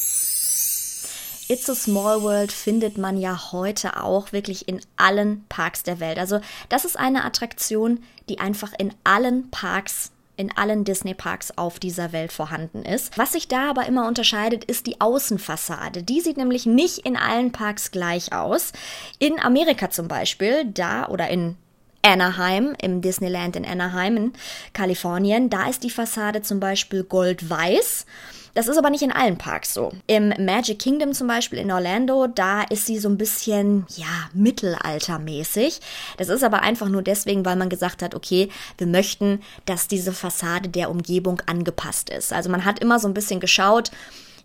It's 1.48 1.68
a 1.68 1.74
Small 1.74 2.22
World 2.22 2.50
findet 2.50 2.96
man 2.96 3.18
ja 3.18 3.52
heute 3.52 4.02
auch 4.02 4.32
wirklich 4.32 4.68
in 4.68 4.80
allen 4.96 5.44
Parks 5.50 5.82
der 5.82 6.00
Welt. 6.00 6.18
Also 6.18 6.40
das 6.70 6.86
ist 6.86 6.98
eine 6.98 7.26
Attraktion, 7.26 8.02
die 8.30 8.38
einfach 8.38 8.72
in 8.78 8.94
allen 9.04 9.50
Parks 9.50 10.12
in 10.38 10.56
allen 10.56 10.84
Disney-Parks 10.84 11.58
auf 11.58 11.78
dieser 11.78 12.12
Welt 12.12 12.32
vorhanden 12.32 12.84
ist. 12.84 13.18
Was 13.18 13.32
sich 13.32 13.48
da 13.48 13.68
aber 13.68 13.84
immer 13.84 14.06
unterscheidet, 14.06 14.64
ist 14.64 14.86
die 14.86 14.98
Außenfassade. 15.00 16.04
Die 16.04 16.20
sieht 16.22 16.38
nämlich 16.38 16.64
nicht 16.64 16.98
in 17.00 17.16
allen 17.16 17.52
Parks 17.52 17.90
gleich 17.90 18.32
aus. 18.32 18.72
In 19.18 19.40
Amerika 19.40 19.90
zum 19.90 20.08
Beispiel, 20.08 20.64
da 20.64 21.08
oder 21.08 21.28
in 21.28 21.56
Anaheim, 22.02 22.74
im 22.80 23.00
Disneyland 23.00 23.56
in 23.56 23.64
Anaheim 23.64 24.16
in 24.16 24.32
Kalifornien, 24.72 25.50
da 25.50 25.68
ist 25.68 25.82
die 25.82 25.90
Fassade 25.90 26.42
zum 26.42 26.60
Beispiel 26.60 27.04
goldweiß. 27.04 28.06
Das 28.54 28.66
ist 28.66 28.76
aber 28.76 28.90
nicht 28.90 29.02
in 29.02 29.12
allen 29.12 29.38
Parks 29.38 29.72
so. 29.72 29.92
Im 30.06 30.30
Magic 30.44 30.80
Kingdom 30.80 31.12
zum 31.12 31.28
Beispiel 31.28 31.58
in 31.60 31.70
Orlando, 31.70 32.26
da 32.26 32.62
ist 32.62 32.86
sie 32.86 32.98
so 32.98 33.08
ein 33.08 33.18
bisschen, 33.18 33.86
ja, 33.94 34.30
mittelaltermäßig. 34.32 35.80
Das 36.16 36.28
ist 36.28 36.42
aber 36.42 36.62
einfach 36.62 36.88
nur 36.88 37.02
deswegen, 37.02 37.44
weil 37.44 37.56
man 37.56 37.68
gesagt 37.68 38.02
hat, 38.02 38.14
okay, 38.14 38.48
wir 38.76 38.86
möchten, 38.86 39.42
dass 39.66 39.86
diese 39.86 40.12
Fassade 40.12 40.68
der 40.68 40.90
Umgebung 40.90 41.40
angepasst 41.46 42.10
ist. 42.10 42.32
Also 42.32 42.50
man 42.50 42.64
hat 42.64 42.80
immer 42.80 42.98
so 42.98 43.06
ein 43.06 43.14
bisschen 43.14 43.38
geschaut, 43.38 43.90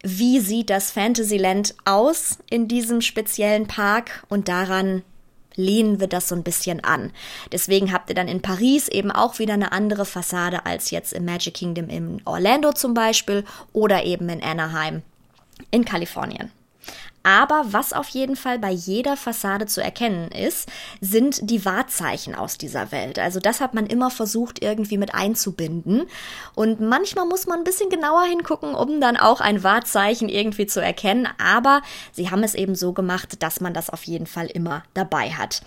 wie 0.03 0.39
sieht 0.41 0.69
das 0.69 0.91
Fantasyland 0.91 1.73
aus 1.85 2.37
in 2.49 2.67
diesem 2.67 3.01
speziellen 3.01 3.67
Park 3.67 4.25
und 4.27 4.47
daran 4.47 5.01
lehnen 5.55 5.99
wir 5.99 6.07
das 6.07 6.27
so 6.27 6.35
ein 6.35 6.43
bisschen 6.43 6.83
an. 6.83 7.11
Deswegen 7.51 7.91
habt 7.91 8.09
ihr 8.09 8.15
dann 8.15 8.27
in 8.27 8.41
Paris 8.41 8.87
eben 8.87 9.11
auch 9.11 9.39
wieder 9.39 9.53
eine 9.53 9.71
andere 9.71 10.05
Fassade 10.05 10.65
als 10.65 10.91
jetzt 10.91 11.13
im 11.13 11.25
Magic 11.25 11.53
Kingdom 11.53 11.89
in 11.89 12.21
Orlando 12.25 12.71
zum 12.71 12.93
Beispiel 12.93 13.43
oder 13.71 14.03
eben 14.03 14.29
in 14.29 14.43
Anaheim 14.43 15.01
in 15.71 15.85
Kalifornien. 15.85 16.51
Aber 17.23 17.65
was 17.67 17.93
auf 17.93 18.09
jeden 18.09 18.35
Fall 18.35 18.59
bei 18.59 18.69
jeder 18.69 19.15
Fassade 19.15 19.65
zu 19.65 19.81
erkennen 19.81 20.29
ist, 20.29 20.69
sind 20.99 21.49
die 21.49 21.63
Wahrzeichen 21.63 22.35
aus 22.35 22.57
dieser 22.57 22.91
Welt. 22.91 23.17
Also 23.17 23.39
das 23.39 23.61
hat 23.61 23.73
man 23.73 23.87
immer 23.87 24.11
versucht 24.11 24.61
irgendwie 24.61 24.97
mit 24.97 25.15
einzubinden. 25.15 26.03
Und 26.53 26.81
manchmal 26.81 27.25
muss 27.25 27.47
man 27.47 27.59
ein 27.59 27.63
bisschen 27.63 27.89
genauer 27.89 28.23
hingucken, 28.23 28.75
um 28.75 28.99
dann 28.99 29.15
auch 29.15 29.39
ein 29.39 29.63
Wahrzeichen 29.63 30.27
irgendwie 30.27 30.67
zu 30.67 30.81
erkennen. 30.81 31.29
Aber 31.41 31.81
sie 32.11 32.29
haben 32.29 32.43
es 32.43 32.55
eben 32.55 32.75
so 32.75 32.91
gemacht, 32.91 33.41
dass 33.41 33.61
man 33.61 33.73
das 33.73 33.89
auf 33.89 34.03
jeden 34.03 34.27
Fall 34.27 34.47
immer 34.47 34.83
dabei 34.93 35.31
hat. 35.31 35.61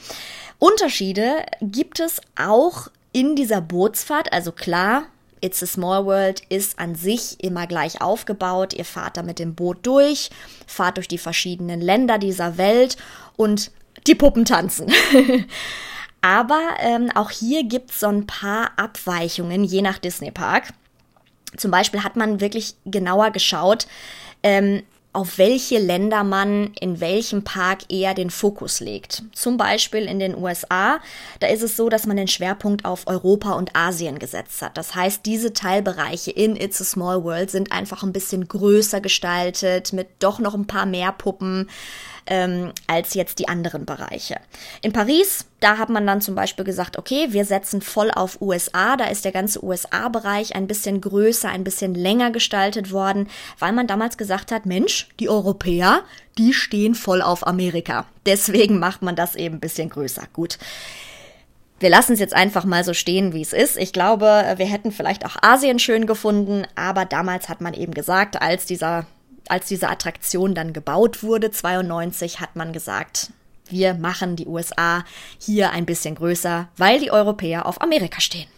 Unterschiede 0.59 1.45
gibt 1.63 2.01
es 2.01 2.21
auch 2.39 2.89
in 3.13 3.35
dieser 3.35 3.63
Bootsfahrt. 3.63 4.31
Also 4.31 4.53
klar, 4.53 5.05
It's 5.47 5.63
a 5.63 5.67
Small 5.67 6.07
World 6.07 6.43
ist 6.49 6.81
an 6.81 6.97
sich 6.97 7.37
immer 7.43 7.69
gleich 7.69 8.01
aufgebaut. 8.01 8.75
Ihr 8.75 8.85
fahrt 8.85 9.17
da 9.17 9.23
mit 9.23 9.39
dem 9.39 9.55
Boot 9.55 9.79
durch, 9.83 10.31
fahrt 10.67 10.97
durch 10.97 11.07
die 11.07 11.19
verschiedenen 11.19 11.81
Länder 11.81 12.19
dieser 12.19 12.59
Welt 12.59 12.97
und 13.37 13.71
die 14.09 14.17
Puppen 14.17 14.45
tanzen. 14.45 14.93
Aber 16.21 16.61
ähm, 16.81 17.11
auch 17.15 17.31
hier 17.31 17.63
gibt 17.63 17.93
es 17.93 18.01
so 18.01 18.09
ein 18.09 18.27
paar 18.27 18.73
Abweichungen, 18.77 19.63
je 19.63 19.83
nach 19.83 19.99
Disney 19.99 20.33
Park. 20.33 20.73
Zum 21.57 21.71
Beispiel 21.71 22.03
hat 22.03 22.17
man 22.17 22.41
wirklich 22.41 22.75
genauer 22.85 23.31
geschaut, 23.31 23.87
ähm, 24.43 24.83
auf 25.17 25.39
welche 25.39 25.79
Länder 25.79 26.25
man 26.25 26.75
in 26.79 27.01
welchem 27.01 27.43
Park 27.43 27.85
eher 27.89 28.13
den 28.13 28.29
Fokus 28.29 28.81
legt. 28.81 29.23
Zum 29.33 29.57
Beispiel 29.57 30.03
in 30.03 30.19
den 30.19 30.37
USA, 30.37 30.99
da 31.41 31.47
ist 31.47 31.63
es 31.63 31.75
so, 31.75 31.89
dass 31.89 32.05
man 32.05 32.19
den 32.19 32.29
Schwerpunkt 32.29 32.85
auf 32.85 33.07
Europa 33.07 33.53
und 33.53 33.75
Asien 33.75 34.19
gesetzt 34.19 34.61
hat. 34.61 34.77
Das 34.77 34.95
heißt, 34.95 35.25
diese 35.25 35.55
Teilbereiche 35.55 36.33
in 36.33 36.55
It's 36.55 36.83
a 36.83 36.85
Small 36.85 37.25
World 37.25 37.51
sind 37.51 37.73
einfach 37.73 38.03
ein 38.03 38.13
bisschen 38.13 38.47
größer 38.47 39.01
gestaltet, 39.01 39.95
mit 39.95 40.09
doch 40.19 40.39
noch 40.39 40.55
ein 40.55 40.67
paar 40.67 40.85
mehr 40.85 41.13
Puppen 41.13 41.71
ähm, 42.27 42.73
als 42.87 43.15
jetzt 43.15 43.39
die 43.39 43.49
anderen 43.49 43.85
Bereiche. 43.85 44.37
In 44.83 44.93
Paris, 44.93 45.47
da 45.61 45.79
hat 45.79 45.89
man 45.89 46.07
dann 46.07 46.21
zum 46.21 46.35
Beispiel 46.35 46.65
gesagt, 46.65 46.99
okay, 46.99 47.29
wir 47.31 47.45
setzen 47.45 47.81
voll 47.81 48.11
auf 48.11 48.41
USA, 48.41 48.97
da 48.97 49.07
ist 49.07 49.25
der 49.25 49.33
ganze 49.33 49.65
USA-Bereich 49.65 50.55
ein 50.55 50.67
bisschen 50.67 51.01
größer, 51.01 51.49
ein 51.49 51.65
bisschen 51.65 51.95
länger 51.95 52.31
gestaltet 52.31 52.93
worden, 52.93 53.29
weil 53.59 53.73
man 53.73 53.87
damals 53.87 54.17
gesagt 54.17 54.53
hat, 54.53 54.67
Mensch, 54.67 55.09
die 55.21 55.29
Europäer, 55.29 56.03
die 56.39 56.53
stehen 56.53 56.95
voll 56.95 57.23
auf 57.23 57.47
Amerika. 57.47 58.07
Deswegen 58.27 58.79
macht 58.79 59.03
man 59.03 59.17
das 59.17 59.35
eben 59.35 59.57
ein 59.57 59.61
bisschen 59.61 59.89
größer. 59.89 60.25
Gut. 60.33 60.59
Wir 61.79 61.91
lassen 61.91 62.15
es 62.15 62.21
jetzt 62.21 62.33
einfach 62.33 62.65
mal 62.65 62.85
so 62.85 62.95
stehen, 62.95 63.35
wie 63.35 63.43
es 63.43 63.53
ist. 63.53 63.77
Ich 63.77 63.93
glaube, 63.93 64.55
wir 64.57 64.67
hätten 64.67 64.93
vielleicht 64.93 65.27
auch 65.27 65.37
Asien 65.43 65.79
schön 65.79 66.07
gefunden, 66.07 66.67
aber 66.75 67.05
damals 67.05 67.51
hat 67.51 67.61
man 67.61 67.75
eben 67.75 67.93
gesagt, 67.93 68.41
als 68.41 68.65
dieser 68.65 69.05
als 69.51 69.67
diese 69.67 69.89
Attraktion 69.89 70.55
dann 70.55 70.73
gebaut 70.73 71.23
wurde, 71.23 71.51
92, 71.51 72.41
hat 72.41 72.57
man 72.57 72.73
gesagt, 72.73 73.31
wir 73.69 73.95
machen 73.95 74.37
die 74.37 74.47
USA 74.47 75.05
hier 75.39 75.71
ein 75.71 75.87
bisschen 75.87 76.15
größer, 76.15 76.69
weil 76.77 77.01
die 77.01 77.11
Europäer 77.11 77.67
auf 77.67 77.81
Amerika 77.81 78.21
stehen. 78.21 78.49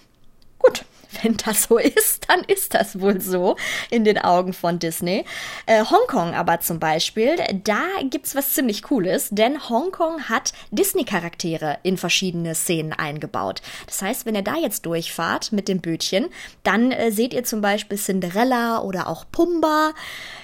Gut, 0.59 0.85
wenn 1.23 1.37
das 1.37 1.65
so 1.65 1.79
ist, 1.79 2.29
dann 2.29 2.45
ist 2.45 2.75
das 2.75 3.01
wohl 3.01 3.21
so 3.21 3.57
in 3.91 4.05
den 4.05 4.19
Augen 4.19 4.53
von 4.53 4.79
Disney. 4.79 5.25
Äh, 5.67 5.85
Hongkong 5.85 6.35
aber 6.35 6.61
zum 6.61 6.79
Beispiel, 6.79 7.37
da 7.65 7.83
gibt's 8.05 8.35
was 8.35 8.55
ziemlich 8.55 8.83
Cooles, 8.83 9.29
denn 9.31 9.69
Hongkong 9.69 10.29
hat 10.29 10.53
Disney-Charaktere 10.71 11.79
in 11.83 11.97
verschiedene 11.97 12.55
Szenen 12.55 12.93
eingebaut. 12.93 13.63
Das 13.87 14.03
heißt, 14.03 14.27
wenn 14.27 14.35
ihr 14.35 14.43
da 14.43 14.57
jetzt 14.57 14.87
durchfahrt 14.87 15.53
mit 15.53 15.69
dem 15.69 15.81
Bötchen, 15.81 16.27
dann 16.63 16.93
äh, 16.93 17.11
seht 17.11 17.35
ihr 17.35 17.45
zum 17.45 17.61
Beispiel 17.61 17.99
Cinderella 17.99 18.83
oder 18.83 19.09
auch 19.09 19.25
Pumba 19.31 19.93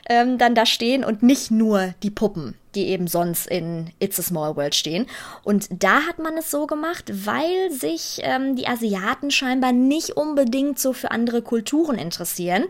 ähm, 0.09 0.39
dann 0.39 0.55
da 0.55 0.67
stehen 0.67 1.05
und 1.05 1.23
nicht 1.23 1.51
nur 1.51 1.95
die 2.03 2.11
Puppen 2.11 2.57
die 2.75 2.89
eben 2.89 3.07
sonst 3.07 3.47
in 3.47 3.91
It's 3.99 4.19
a 4.19 4.23
Small 4.23 4.57
World 4.57 4.75
stehen. 4.75 5.07
Und 5.43 5.69
da 5.71 6.03
hat 6.03 6.19
man 6.19 6.37
es 6.37 6.51
so 6.51 6.67
gemacht, 6.67 7.11
weil 7.27 7.71
sich 7.71 8.21
ähm, 8.23 8.57
die 8.57 8.67
Asiaten 8.67 9.31
scheinbar 9.31 9.73
nicht 9.73 10.11
unbedingt 10.11 10.79
so 10.79 10.93
für 10.93 11.11
andere 11.11 11.43
Kulturen 11.43 11.99
interessieren. 11.99 12.65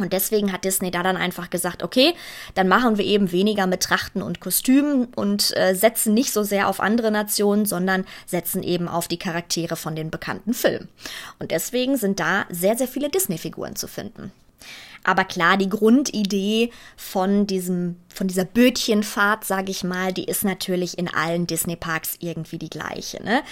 Und 0.00 0.12
deswegen 0.12 0.52
hat 0.52 0.64
Disney 0.64 0.90
da 0.90 1.02
dann 1.02 1.16
einfach 1.16 1.50
gesagt, 1.50 1.82
okay, 1.82 2.14
dann 2.54 2.68
machen 2.68 2.96
wir 2.96 3.04
eben 3.04 3.32
weniger 3.32 3.66
mit 3.66 3.82
Trachten 3.82 4.22
und 4.22 4.40
Kostümen 4.40 5.08
und 5.14 5.54
äh, 5.56 5.74
setzen 5.74 6.14
nicht 6.14 6.32
so 6.32 6.42
sehr 6.42 6.68
auf 6.68 6.80
andere 6.80 7.10
Nationen, 7.10 7.66
sondern 7.66 8.06
setzen 8.26 8.62
eben 8.62 8.88
auf 8.88 9.08
die 9.08 9.18
Charaktere 9.18 9.76
von 9.76 9.94
den 9.94 10.10
bekannten 10.10 10.54
Filmen. 10.54 10.88
Und 11.38 11.50
deswegen 11.50 11.96
sind 11.96 12.18
da 12.18 12.46
sehr, 12.48 12.76
sehr 12.78 12.88
viele 12.88 13.10
Disney-Figuren 13.10 13.76
zu 13.76 13.86
finden. 13.86 14.32
Aber 15.04 15.24
klar, 15.24 15.56
die 15.56 15.68
Grundidee 15.68 16.70
von 16.96 17.46
diesem, 17.46 17.96
von 18.12 18.28
dieser 18.28 18.44
Bötchenfahrt, 18.44 19.44
sage 19.44 19.70
ich 19.70 19.82
mal, 19.82 20.12
die 20.12 20.24
ist 20.24 20.44
natürlich 20.44 20.98
in 20.98 21.08
allen 21.08 21.46
Disney-Parks 21.46 22.16
irgendwie 22.20 22.58
die 22.58 22.70
gleiche. 22.70 23.22
Ne? 23.22 23.42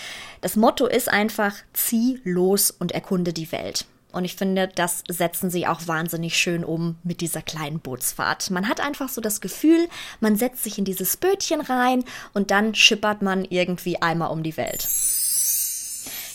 Das 0.40 0.56
Motto 0.56 0.86
ist 0.86 1.08
einfach, 1.08 1.54
zieh 1.72 2.20
los 2.24 2.70
und 2.70 2.92
erkunde 2.92 3.32
die 3.32 3.50
Welt. 3.50 3.86
Und 4.10 4.24
ich 4.24 4.36
finde, 4.36 4.68
das 4.74 5.04
setzen 5.08 5.50
sie 5.50 5.66
auch 5.66 5.86
wahnsinnig 5.86 6.36
schön 6.36 6.64
um 6.64 6.96
mit 7.02 7.20
dieser 7.20 7.42
kleinen 7.42 7.78
Bootsfahrt. 7.78 8.50
Man 8.50 8.68
hat 8.68 8.80
einfach 8.80 9.08
so 9.08 9.20
das 9.20 9.40
Gefühl, 9.40 9.88
man 10.20 10.36
setzt 10.36 10.64
sich 10.64 10.78
in 10.78 10.84
dieses 10.84 11.16
Bötchen 11.18 11.60
rein 11.60 12.04
und 12.32 12.50
dann 12.50 12.74
schippert 12.74 13.20
man 13.20 13.44
irgendwie 13.44 14.00
einmal 14.00 14.30
um 14.30 14.42
die 14.42 14.56
Welt. 14.56 14.88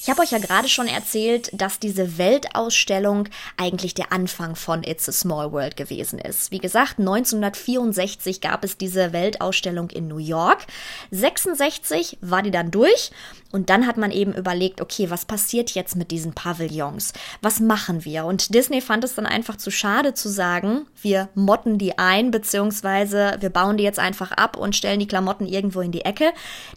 Ich 0.03 0.09
habe 0.09 0.21
euch 0.21 0.31
ja 0.31 0.37
gerade 0.37 0.67
schon 0.67 0.89
erzählt, 0.89 1.49
dass 1.53 1.79
diese 1.79 2.17
Weltausstellung 2.17 3.29
eigentlich 3.55 3.93
der 3.93 4.11
Anfang 4.11 4.57
von 4.57 4.83
It's 4.83 5.07
a 5.07 5.13
Small 5.13 5.53
World 5.53 5.77
gewesen 5.77 6.19
ist. 6.19 6.51
Wie 6.51 6.57
gesagt, 6.57 6.99
1964 6.99 8.41
gab 8.41 8.65
es 8.65 8.77
diese 8.77 9.13
Weltausstellung 9.13 9.89
in 9.91 10.09
New 10.09 10.17
York. 10.17 10.67
66 11.11 12.17
war 12.19 12.41
die 12.41 12.51
dann 12.51 12.69
durch 12.69 13.11
und 13.53 13.69
dann 13.69 13.85
hat 13.85 13.97
man 13.97 14.09
eben 14.09 14.33
überlegt, 14.33 14.81
okay, 14.81 15.11
was 15.11 15.25
passiert 15.25 15.71
jetzt 15.75 15.95
mit 15.95 16.09
diesen 16.09 16.33
Pavillons? 16.33 17.13
Was 17.41 17.59
machen 17.59 18.03
wir? 18.03 18.25
Und 18.25 18.55
Disney 18.55 18.81
fand 18.81 19.03
es 19.03 19.13
dann 19.13 19.27
einfach 19.27 19.57
zu 19.57 19.69
schade 19.69 20.15
zu 20.15 20.27
sagen, 20.27 20.87
wir 20.99 21.29
motten 21.35 21.77
die 21.77 21.99
ein, 21.99 22.31
beziehungsweise 22.31 23.37
wir 23.39 23.51
bauen 23.51 23.77
die 23.77 23.83
jetzt 23.83 23.99
einfach 23.99 24.31
ab 24.31 24.57
und 24.57 24.75
stellen 24.75 24.99
die 24.99 25.07
Klamotten 25.07 25.45
irgendwo 25.45 25.81
in 25.81 25.91
die 25.91 26.03
Ecke. 26.03 26.31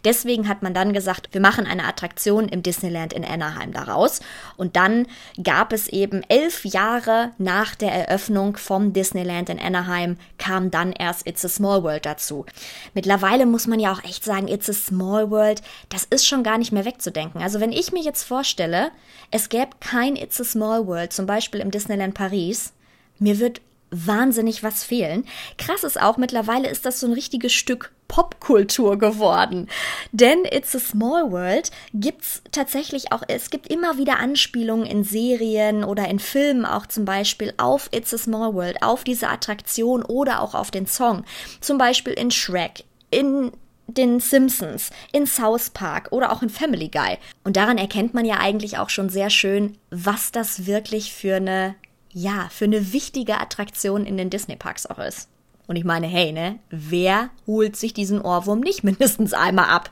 Deswegen 0.05 0.47
hat 0.47 0.61
man 0.61 0.75
dann 0.75 0.93
gesagt, 0.93 1.29
wir 1.31 1.41
machen 1.41 1.65
eine 1.65 1.83
Attraktion 1.83 2.47
im 2.47 2.61
Disneyland 2.61 3.11
in 3.11 3.25
Anaheim 3.25 3.73
daraus. 3.73 4.19
Und 4.55 4.75
dann 4.75 5.07
gab 5.43 5.73
es 5.73 5.87
eben 5.87 6.21
elf 6.29 6.63
Jahre 6.63 7.31
nach 7.39 7.73
der 7.73 7.91
Eröffnung 7.91 8.55
vom 8.55 8.93
Disneyland 8.93 9.49
in 9.49 9.59
Anaheim 9.59 10.17
kam 10.37 10.69
dann 10.69 10.91
erst 10.91 11.25
It's 11.25 11.43
a 11.43 11.49
Small 11.49 11.81
World 11.81 12.05
dazu. 12.05 12.45
Mittlerweile 12.93 13.47
muss 13.47 13.65
man 13.65 13.79
ja 13.79 13.91
auch 13.91 14.03
echt 14.03 14.23
sagen, 14.23 14.47
It's 14.47 14.69
a 14.69 14.73
Small 14.73 15.31
World, 15.31 15.63
das 15.89 16.05
ist 16.05 16.27
schon 16.27 16.43
gar 16.43 16.59
nicht 16.67 16.73
mehr 16.73 16.85
wegzudenken. 16.85 17.41
Also 17.41 17.61
wenn 17.61 17.71
ich 17.71 17.93
mir 17.93 18.03
jetzt 18.03 18.23
vorstelle, 18.23 18.91
es 19.31 19.47
gäbe 19.47 19.69
kein 19.79 20.17
It's 20.17 20.41
a 20.41 20.43
Small 20.43 20.85
World, 20.85 21.13
zum 21.13 21.25
Beispiel 21.25 21.61
im 21.61 21.71
Disneyland 21.71 22.13
Paris, 22.13 22.73
mir 23.19 23.39
wird 23.39 23.61
wahnsinnig 23.89 24.63
was 24.63 24.83
fehlen. 24.83 25.23
Krass 25.57 25.85
ist 25.85 26.01
auch, 26.01 26.17
mittlerweile 26.17 26.67
ist 26.67 26.85
das 26.85 26.99
so 26.99 27.07
ein 27.07 27.13
richtiges 27.13 27.53
Stück 27.53 27.93
Popkultur 28.09 28.99
geworden. 28.99 29.69
Denn 30.11 30.43
It's 30.43 30.75
a 30.75 30.79
Small 30.79 31.31
World 31.31 31.71
gibt's 31.93 32.41
tatsächlich 32.51 33.13
auch, 33.13 33.23
es 33.29 33.49
gibt 33.49 33.67
immer 33.67 33.97
wieder 33.97 34.19
Anspielungen 34.19 34.85
in 34.85 35.05
Serien 35.05 35.85
oder 35.85 36.09
in 36.09 36.19
Filmen 36.19 36.65
auch 36.65 36.85
zum 36.85 37.05
Beispiel 37.05 37.53
auf 37.55 37.87
It's 37.93 38.13
a 38.13 38.17
Small 38.17 38.53
World, 38.53 38.81
auf 38.81 39.05
diese 39.05 39.29
Attraktion 39.29 40.03
oder 40.03 40.41
auch 40.41 40.53
auf 40.53 40.69
den 40.69 40.85
Song. 40.85 41.23
Zum 41.61 41.77
Beispiel 41.77 42.13
in 42.13 42.29
Shrek, 42.29 42.83
in 43.09 43.53
den 43.87 44.19
Simpsons, 44.19 44.91
in 45.11 45.25
South 45.25 45.69
Park 45.71 46.09
oder 46.11 46.31
auch 46.31 46.41
in 46.41 46.49
Family 46.49 46.89
Guy. 46.89 47.17
Und 47.43 47.57
daran 47.57 47.77
erkennt 47.77 48.13
man 48.13 48.25
ja 48.25 48.37
eigentlich 48.37 48.77
auch 48.77 48.89
schon 48.89 49.09
sehr 49.09 49.29
schön, 49.29 49.77
was 49.89 50.31
das 50.31 50.65
wirklich 50.65 51.13
für 51.13 51.35
eine, 51.35 51.75
ja, 52.11 52.49
für 52.51 52.65
eine 52.65 52.93
wichtige 52.93 53.39
Attraktion 53.39 54.05
in 54.05 54.17
den 54.17 54.29
Disney-Parks 54.29 54.85
auch 54.87 54.99
ist. 54.99 55.29
Und 55.67 55.75
ich 55.75 55.83
meine, 55.83 56.07
hey, 56.07 56.31
ne, 56.31 56.59
wer 56.69 57.29
holt 57.45 57.75
sich 57.75 57.93
diesen 57.93 58.21
Ohrwurm 58.21 58.59
nicht 58.59 58.83
mindestens 58.83 59.33
einmal 59.33 59.69
ab? 59.69 59.89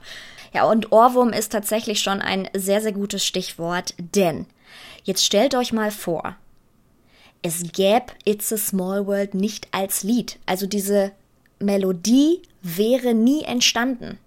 Ja, 0.54 0.64
und 0.66 0.92
Ohrwurm 0.92 1.30
ist 1.30 1.52
tatsächlich 1.52 2.00
schon 2.00 2.22
ein 2.22 2.48
sehr, 2.54 2.82
sehr 2.82 2.94
gutes 2.94 3.26
Stichwort, 3.26 3.94
denn 3.98 4.46
jetzt 5.04 5.26
stellt 5.26 5.54
euch 5.54 5.74
mal 5.74 5.92
vor, 5.92 6.38
es 7.42 7.74
gäbe 7.74 8.06
It's 8.24 8.52
a 8.54 8.58
Small 8.58 9.06
World 9.06 9.34
nicht 9.36 9.68
als 9.72 10.02
Lied. 10.02 10.40
Also 10.46 10.66
diese 10.66 11.12
Melodie 11.60 12.42
wäre 12.62 13.14
nie 13.14 13.44
entstanden. 13.44 14.18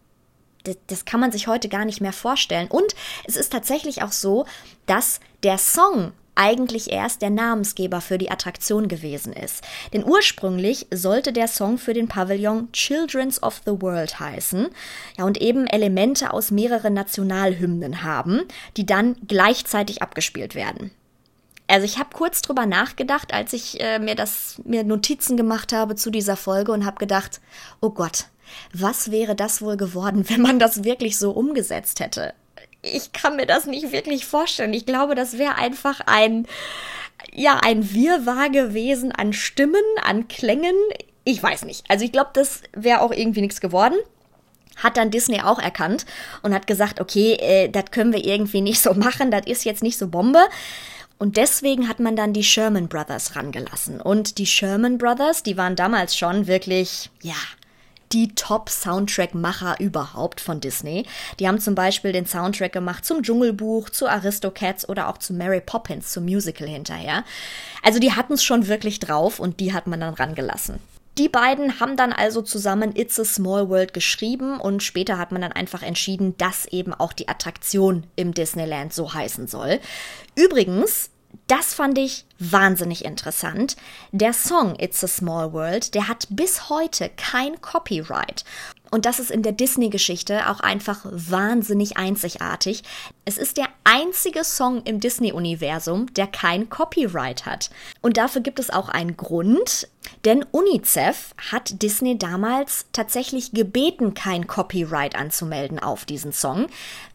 Das, 0.65 0.77
das, 0.87 1.05
kann 1.05 1.21
man 1.21 1.33
sich 1.33 1.47
heute 1.47 1.69
gar 1.69 1.85
nicht 1.85 2.01
mehr 2.01 2.13
vorstellen. 2.13 2.69
Und 2.69 2.95
es 3.25 3.37
ist 3.37 3.53
tatsächlich 3.53 4.03
auch 4.03 4.13
so, 4.13 4.45
dass 4.87 5.21
der 5.43 5.57
Song 5.59 6.13
eigentlich 6.39 6.93
erst 6.93 7.21
der 7.21 7.31
Namensgeber 7.31 8.01
für 8.01 8.17
die 8.17 8.31
Attraktion 8.31 8.87
gewesen 8.87 9.33
ist. 9.33 9.65
Denn 9.93 10.05
ursprünglich 10.05 10.87
sollte 10.93 11.33
der 11.33 11.49
Song 11.49 11.79
für 11.79 11.95
den 11.95 12.07
Pavillon 12.07 12.71
Children's 12.73 13.43
of 13.43 13.61
the 13.67 13.81
World 13.83 14.21
heißen, 14.21 14.69
ja, 15.19 15.25
und 15.25 15.41
eben 15.41 15.67
Elemente 15.67 16.33
aus 16.33 16.53
mehreren 16.53 16.95
Nationalhymnen 16.95 18.05
haben, 18.05 18.43
die 18.77 18.87
dann 18.87 19.17
gleichzeitig 19.27 20.01
abgespielt 20.01 20.55
werden. 20.55 20.93
Also 21.69 21.85
ich 21.85 21.99
habe 21.99 22.09
kurz 22.13 22.43
drüber 22.43 22.67
nachgedacht, 22.67 23.33
als 23.33 23.53
ich 23.53 23.81
äh, 23.81 23.99
mir 23.99 24.15
das 24.15 24.61
mir 24.65 24.85
Notizen 24.85 25.37
gemacht 25.37 25.73
habe 25.73 25.97
zu 25.97 26.11
dieser 26.11 26.37
Folge 26.37 26.73
und 26.73 26.87
habe 26.87 26.99
gedacht, 26.99 27.41
oh 27.81 27.91
Gott, 27.91 28.27
was 28.73 29.11
wäre 29.11 29.37
das 29.37 29.61
wohl 29.63 29.77
geworden, 29.77 30.25
wenn 30.29 30.41
man 30.41 30.59
das 30.59 30.83
wirklich 30.85 31.19
so 31.19 31.31
umgesetzt 31.31 32.01
hätte? 32.01 32.33
Ich 32.83 33.13
kann 33.13 33.37
mir 33.37 33.47
das 33.47 33.67
nicht 33.67 33.93
wirklich 33.93 34.25
vorstellen. 34.25 34.73
Ich 34.73 34.87
glaube, 34.87 35.15
das 35.15 35.37
wäre 35.37 35.57
einfach 35.57 36.01
ein 36.07 36.47
ja, 37.35 37.59
ein 37.63 37.93
Wirrwarr 37.93 38.49
gewesen 38.49 39.11
an 39.11 39.33
Stimmen, 39.33 39.83
an 40.05 40.29
Klängen. 40.29 40.77
Ich 41.25 41.43
weiß 41.43 41.65
nicht. 41.65 41.85
Also 41.89 42.05
ich 42.05 42.13
glaube, 42.13 42.31
das 42.33 42.63
wäre 42.73 43.01
auch 43.01 43.11
irgendwie 43.11 43.41
nichts 43.41 43.61
geworden 43.61 43.99
hat 44.79 44.97
dann 44.97 45.11
Disney 45.11 45.41
auch 45.41 45.59
erkannt 45.59 46.07
und 46.43 46.55
hat 46.55 46.67
gesagt, 46.67 47.01
okay, 47.01 47.35
äh, 47.41 47.69
das 47.69 47.91
können 47.91 48.13
wir 48.13 48.25
irgendwie 48.25 48.61
nicht 48.61 48.81
so 48.81 48.95
machen, 48.95 49.31
das 49.31 49.47
ist 49.47 49.65
jetzt 49.65 49.83
nicht 49.83 49.99
so 49.99 50.09
Bombe. 50.09 50.41
Und 51.19 51.37
deswegen 51.37 51.89
hat 51.89 51.99
man 51.99 52.15
dann 52.15 52.33
die 52.33 52.45
Sherman 52.45 52.89
Brothers 52.89 53.35
rangelassen. 53.35 54.01
Und 54.01 54.39
die 54.39 54.47
Sherman 54.47 54.99
Brothers, 54.99 55.43
die 55.43 55.57
waren 55.57 55.75
damals 55.75 56.17
schon 56.17 56.47
wirklich, 56.47 57.11
ja, 57.23 57.35
die 58.13 58.35
Top-Soundtrack-Macher 58.35 59.81
überhaupt 59.81 60.40
von 60.40 60.61
Disney. 60.61 61.05
Die 61.38 61.49
haben 61.49 61.61
zum 61.61 61.75
Beispiel 61.75 62.12
den 62.12 62.27
Soundtrack 62.27 62.73
gemacht 62.73 63.05
zum 63.05 63.23
Dschungelbuch, 63.23 63.90
zu 63.90 64.09
Aristocats 64.09 64.88
oder 64.88 65.09
auch 65.09 65.19
zu 65.19 65.35
Mary 65.35 65.61
Poppins, 65.61 66.12
zum 66.12 66.25
Musical 66.25 66.69
hinterher. 66.69 67.25
Also 67.83 67.99
die 67.99 68.12
hatten 68.12 68.35
es 68.35 68.45
schon 68.45 68.69
wirklich 68.69 69.01
drauf 69.01 69.40
und 69.40 69.61
die 69.61 69.73
hat 69.73 69.87
man 69.87 70.01
dann 70.01 70.14
rangelassen. 70.14 70.79
Die 71.19 71.29
beiden 71.29 71.81
haben 71.81 71.97
dann 71.97 72.12
also 72.12 72.42
zusammen 72.42 72.95
It's 72.95 73.19
a 73.19 73.25
Small 73.25 73.69
World 73.69 73.92
geschrieben 73.92 74.61
und 74.61 74.85
später 74.85 75.19
hat 75.19 75.33
man 75.33 75.42
dann 75.42 75.51
einfach 75.51 75.83
entschieden, 75.83 76.37
dass 76.38 76.66
eben 76.66 76.95
auch 76.95 77.12
die 77.12 77.27
Attraktion 77.27 78.05
im 78.14 78.33
Disneyland 78.35 78.95
so 78.95 79.12
heißen 79.12 79.49
soll. 79.49 79.81
Übrigens, 80.37 81.11
das 81.49 81.75
fand 81.75 81.99
ich 81.99 82.25
wahnsinnig 82.39 83.05
interessant. 83.05 83.77
Der 84.13 84.33
Song 84.33 84.77
It's 84.79 85.03
a 85.03 85.09
Small 85.09 85.53
World, 85.53 85.95
der 85.95 86.07
hat 86.07 86.29
bis 86.31 86.69
heute 86.69 87.11
kein 87.17 87.61
Copyright. 87.61 88.45
Und 88.91 89.05
das 89.05 89.19
ist 89.19 89.31
in 89.31 89.43
der 89.43 89.53
Disney-Geschichte 89.53 90.49
auch 90.49 90.61
einfach 90.61 91.01
wahnsinnig 91.11 91.97
einzigartig. 91.97 92.83
Es 93.25 93.37
ist 93.37 93.57
der 93.57 93.69
einzige 93.85 94.45
Song 94.45 94.83
im 94.85 95.01
Disney-Universum, 95.01 96.13
der 96.15 96.27
kein 96.27 96.71
Copyright 96.71 97.45
hat. 97.45 97.71
Und 98.01 98.17
dafür 98.17 98.41
gibt 98.41 98.59
es 98.59 98.71
auch 98.71 98.89
einen 98.89 99.17
Grund, 99.17 99.89
denn 100.29 100.45
UNICEF 100.51 101.35
hat 101.51 101.81
Disney 101.81 102.19
damals 102.19 102.85
tatsächlich 102.93 103.53
gebeten, 103.53 104.12
kein 104.12 104.47
Copyright 104.47 105.17
anzumelden 105.17 105.79
auf 105.79 106.05
diesen 106.05 106.35
Song. 106.35 106.67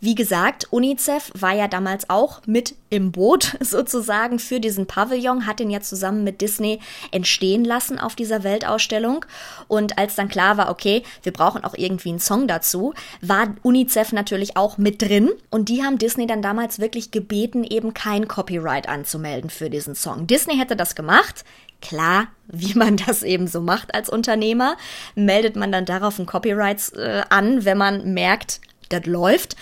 Wie 0.02 0.16
gesagt, 0.16 0.70
UNICEF 0.72 1.32
war 1.36 1.54
ja 1.54 1.68
damals 1.68 2.10
auch 2.10 2.42
mit 2.48 2.74
im 2.90 3.12
Boot 3.12 3.56
sozusagen 3.60 4.40
für 4.40 4.60
diesen 4.60 4.88
Pavillon, 4.88 5.46
hat 5.46 5.60
ihn 5.60 5.70
ja 5.70 5.82
zusammen 5.82 6.24
mit 6.24 6.42
Disney 6.42 6.80
entstehen 7.12 7.64
lassen 7.64 8.00
auf 8.00 8.16
dieser 8.16 8.44
Weltausstellung. 8.44 9.28
Und 9.68 10.00
als 10.00 10.16
dann 10.16 10.28
klar 10.28 10.58
war, 10.58 10.72
okay, 10.72 11.04
wir 11.22 11.34
brauchen 11.34 11.64
auch 11.64 11.76
irgendwie 11.78 12.10
einen 12.10 12.20
Song 12.20 12.48
dazu, 12.48 12.96
war 13.22 13.54
UNICEF 13.62 14.12
natürlich 14.12 14.58
auch 14.58 14.80
mit 14.80 15.04
drin 15.04 15.30
und 15.52 15.70
die 15.70 15.84
haben 15.84 16.00
Disney 16.00 16.26
dann 16.26 16.42
damals 16.42 16.80
wirklich 16.80 17.12
gebeten, 17.12 17.64
eben 17.64 17.94
kein 17.94 18.28
Copyright 18.28 18.90
anzumelden 18.90 19.52
für 19.52 19.70
diesen 19.70 19.94
Song. 19.94 20.26
Disney 20.26 20.58
hätte 20.58 20.76
das 20.76 20.96
gemacht. 20.96 21.44
Klar, 21.84 22.28
wie 22.48 22.76
man 22.76 22.96
das 22.96 23.24
eben 23.24 23.46
so 23.48 23.60
macht 23.60 23.94
als 23.94 24.10
Unternehmer, 24.10 24.78
meldet 25.16 25.58
man 25.58 25.72
dann 25.72 25.84
darauf 25.86 26.18
ein 26.18 26.26
Copyright 26.26 26.94
äh, 26.96 27.24
an, 27.30 27.66
wenn 27.66 27.78
man 27.78 28.14
merkt, 28.14 28.62
das 28.88 29.06
läuft. 29.06 29.58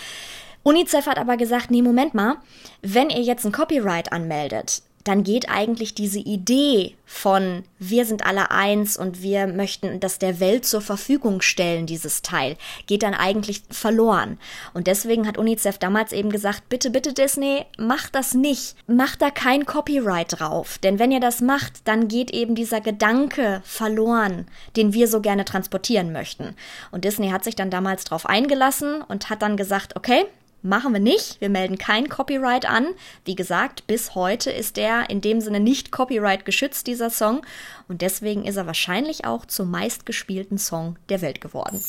UNICEF 0.62 1.06
hat 1.06 1.18
aber 1.18 1.36
gesagt, 1.36 1.72
nee, 1.72 1.82
Moment 1.82 2.14
mal, 2.14 2.36
wenn 2.80 3.10
ihr 3.10 3.22
jetzt 3.22 3.44
ein 3.44 3.50
Copyright 3.50 4.12
anmeldet, 4.12 4.82
dann 5.04 5.24
geht 5.24 5.48
eigentlich 5.48 5.94
diese 5.94 6.18
Idee 6.18 6.94
von 7.04 7.64
wir 7.78 8.06
sind 8.06 8.24
alle 8.24 8.50
eins 8.50 8.96
und 8.96 9.22
wir 9.22 9.46
möchten 9.46 10.00
das 10.00 10.18
der 10.18 10.40
Welt 10.40 10.64
zur 10.64 10.80
Verfügung 10.80 11.42
stellen, 11.42 11.84
dieses 11.84 12.22
Teil, 12.22 12.56
geht 12.86 13.02
dann 13.02 13.12
eigentlich 13.12 13.62
verloren. 13.70 14.38
Und 14.72 14.86
deswegen 14.86 15.26
hat 15.26 15.36
UNICEF 15.36 15.78
damals 15.78 16.12
eben 16.12 16.30
gesagt, 16.30 16.68
bitte, 16.68 16.90
bitte 16.90 17.12
Disney, 17.12 17.66
macht 17.76 18.14
das 18.14 18.34
nicht. 18.34 18.76
Macht 18.86 19.20
da 19.20 19.30
kein 19.30 19.66
Copyright 19.66 20.38
drauf. 20.40 20.78
Denn 20.78 20.98
wenn 20.98 21.12
ihr 21.12 21.20
das 21.20 21.40
macht, 21.40 21.86
dann 21.86 22.08
geht 22.08 22.30
eben 22.30 22.54
dieser 22.54 22.80
Gedanke 22.80 23.60
verloren, 23.64 24.46
den 24.76 24.94
wir 24.94 25.06
so 25.06 25.20
gerne 25.20 25.44
transportieren 25.44 26.12
möchten. 26.12 26.56
Und 26.92 27.04
Disney 27.04 27.28
hat 27.30 27.44
sich 27.44 27.56
dann 27.56 27.70
damals 27.70 28.04
drauf 28.04 28.26
eingelassen 28.26 29.02
und 29.02 29.28
hat 29.28 29.42
dann 29.42 29.56
gesagt, 29.56 29.96
okay, 29.96 30.24
Machen 30.62 30.92
wir 30.92 31.00
nicht. 31.00 31.40
Wir 31.40 31.48
melden 31.48 31.76
kein 31.76 32.08
Copyright 32.08 32.66
an. 32.66 32.86
Wie 33.24 33.34
gesagt, 33.34 33.86
bis 33.88 34.14
heute 34.14 34.52
ist 34.52 34.76
der 34.76 35.10
in 35.10 35.20
dem 35.20 35.40
Sinne 35.40 35.58
nicht 35.58 35.90
Copyright 35.90 36.44
geschützt, 36.44 36.86
dieser 36.86 37.10
Song. 37.10 37.42
Und 37.88 38.00
deswegen 38.00 38.44
ist 38.44 38.56
er 38.56 38.66
wahrscheinlich 38.66 39.24
auch 39.24 39.44
zum 39.44 39.72
meistgespielten 39.72 40.58
Song 40.58 40.96
der 41.08 41.20
Welt 41.20 41.40
geworden. 41.40 41.82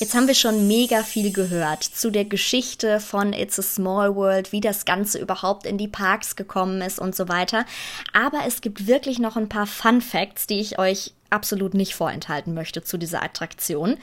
Jetzt 0.00 0.14
haben 0.14 0.26
wir 0.26 0.34
schon 0.34 0.66
mega 0.66 1.02
viel 1.02 1.30
gehört 1.30 1.84
zu 1.84 2.10
der 2.10 2.24
Geschichte 2.24 3.00
von 3.00 3.32
It's 3.32 3.58
a 3.58 3.62
Small 3.62 4.16
World, 4.16 4.50
wie 4.50 4.60
das 4.60 4.86
Ganze 4.86 5.18
überhaupt 5.18 5.66
in 5.66 5.78
die 5.78 5.86
Parks 5.86 6.36
gekommen 6.36 6.80
ist 6.80 6.98
und 6.98 7.14
so 7.14 7.28
weiter. 7.28 7.64
Aber 8.12 8.40
es 8.46 8.62
gibt 8.62 8.86
wirklich 8.86 9.18
noch 9.18 9.36
ein 9.36 9.48
paar 9.48 9.66
Fun 9.66 10.00
Facts, 10.00 10.46
die 10.46 10.58
ich 10.58 10.78
euch 10.78 11.12
absolut 11.30 11.74
nicht 11.74 11.94
vorenthalten 11.94 12.54
möchte 12.54 12.82
zu 12.82 12.96
dieser 12.96 13.22
Attraktion. 13.22 13.98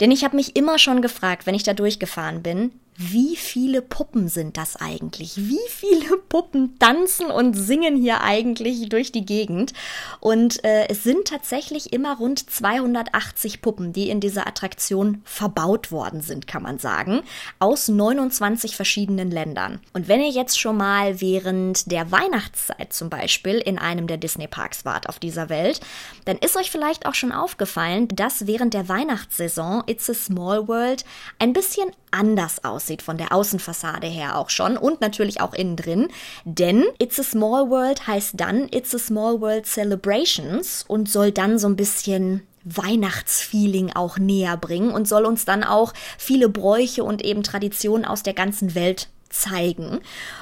Denn 0.00 0.10
ich 0.10 0.22
habe 0.22 0.36
mich 0.36 0.54
immer 0.54 0.78
schon 0.78 1.00
gefragt, 1.00 1.46
wenn 1.46 1.54
ich 1.54 1.62
da 1.62 1.72
durchgefahren 1.72 2.42
bin, 2.42 2.72
wie 2.98 3.36
viele 3.36 3.82
Puppen 3.82 4.28
sind 4.28 4.56
das 4.56 4.76
eigentlich? 4.76 5.36
Wie 5.36 5.58
viele 5.68 6.16
Puppen 6.28 6.78
tanzen 6.78 7.26
und 7.26 7.54
singen 7.54 7.96
hier 7.96 8.22
eigentlich 8.22 8.88
durch 8.88 9.12
die 9.12 9.26
Gegend? 9.26 9.74
Und 10.20 10.64
äh, 10.64 10.88
es 10.88 11.02
sind 11.02 11.28
tatsächlich 11.28 11.92
immer 11.92 12.16
rund 12.16 12.48
280 12.50 13.60
Puppen, 13.60 13.92
die 13.92 14.08
in 14.08 14.20
dieser 14.20 14.46
Attraktion 14.46 15.20
verbaut 15.24 15.92
worden 15.92 16.22
sind, 16.22 16.46
kann 16.46 16.62
man 16.62 16.78
sagen, 16.78 17.20
aus 17.58 17.88
29 17.88 18.76
verschiedenen 18.76 19.30
Ländern. 19.30 19.80
Und 19.92 20.08
wenn 20.08 20.20
ihr 20.20 20.30
jetzt 20.30 20.58
schon 20.58 20.78
mal 20.78 21.20
während 21.20 21.90
der 21.92 22.10
Weihnachtszeit 22.10 22.92
zum 22.94 23.10
Beispiel 23.10 23.56
in 23.56 23.78
einem 23.78 24.06
der 24.06 24.16
Disney-Parks 24.16 24.86
wart 24.86 25.08
auf 25.08 25.18
dieser 25.18 25.50
Welt, 25.50 25.80
dann 26.24 26.38
ist 26.38 26.56
euch 26.56 26.70
vielleicht 26.70 27.04
auch 27.04 27.14
schon 27.14 27.32
aufgefallen, 27.32 28.08
dass 28.08 28.46
während 28.46 28.72
der 28.72 28.88
Weihnachtssaison 28.88 29.82
It's 29.86 30.08
a 30.08 30.14
Small 30.14 30.66
World 30.66 31.04
ein 31.38 31.52
bisschen 31.52 31.90
anders 32.10 32.64
aussieht 32.64 32.85
von 33.02 33.18
der 33.18 33.32
Außenfassade 33.32 34.06
her 34.06 34.36
auch 34.38 34.50
schon 34.50 34.76
und 34.76 35.00
natürlich 35.00 35.40
auch 35.40 35.54
innen 35.54 35.76
drin. 35.76 36.08
Denn 36.44 36.84
It's 36.98 37.18
a 37.18 37.22
Small 37.22 37.70
World 37.70 38.06
heißt 38.06 38.34
dann 38.36 38.68
It's 38.70 38.94
a 38.94 38.98
Small 38.98 39.40
World 39.40 39.66
Celebrations 39.66 40.84
und 40.86 41.08
soll 41.08 41.32
dann 41.32 41.58
so 41.58 41.68
ein 41.68 41.76
bisschen 41.76 42.42
Weihnachtsfeeling 42.64 43.92
auch 43.94 44.18
näher 44.18 44.56
bringen 44.56 44.90
und 44.90 45.06
soll 45.06 45.24
uns 45.24 45.44
dann 45.44 45.62
auch 45.62 45.92
viele 46.18 46.48
Bräuche 46.48 47.04
und 47.04 47.24
eben 47.24 47.42
Traditionen 47.42 48.04
aus 48.04 48.22
der 48.22 48.34
ganzen 48.34 48.74
Welt 48.74 49.08
zeigen. 49.40 50.00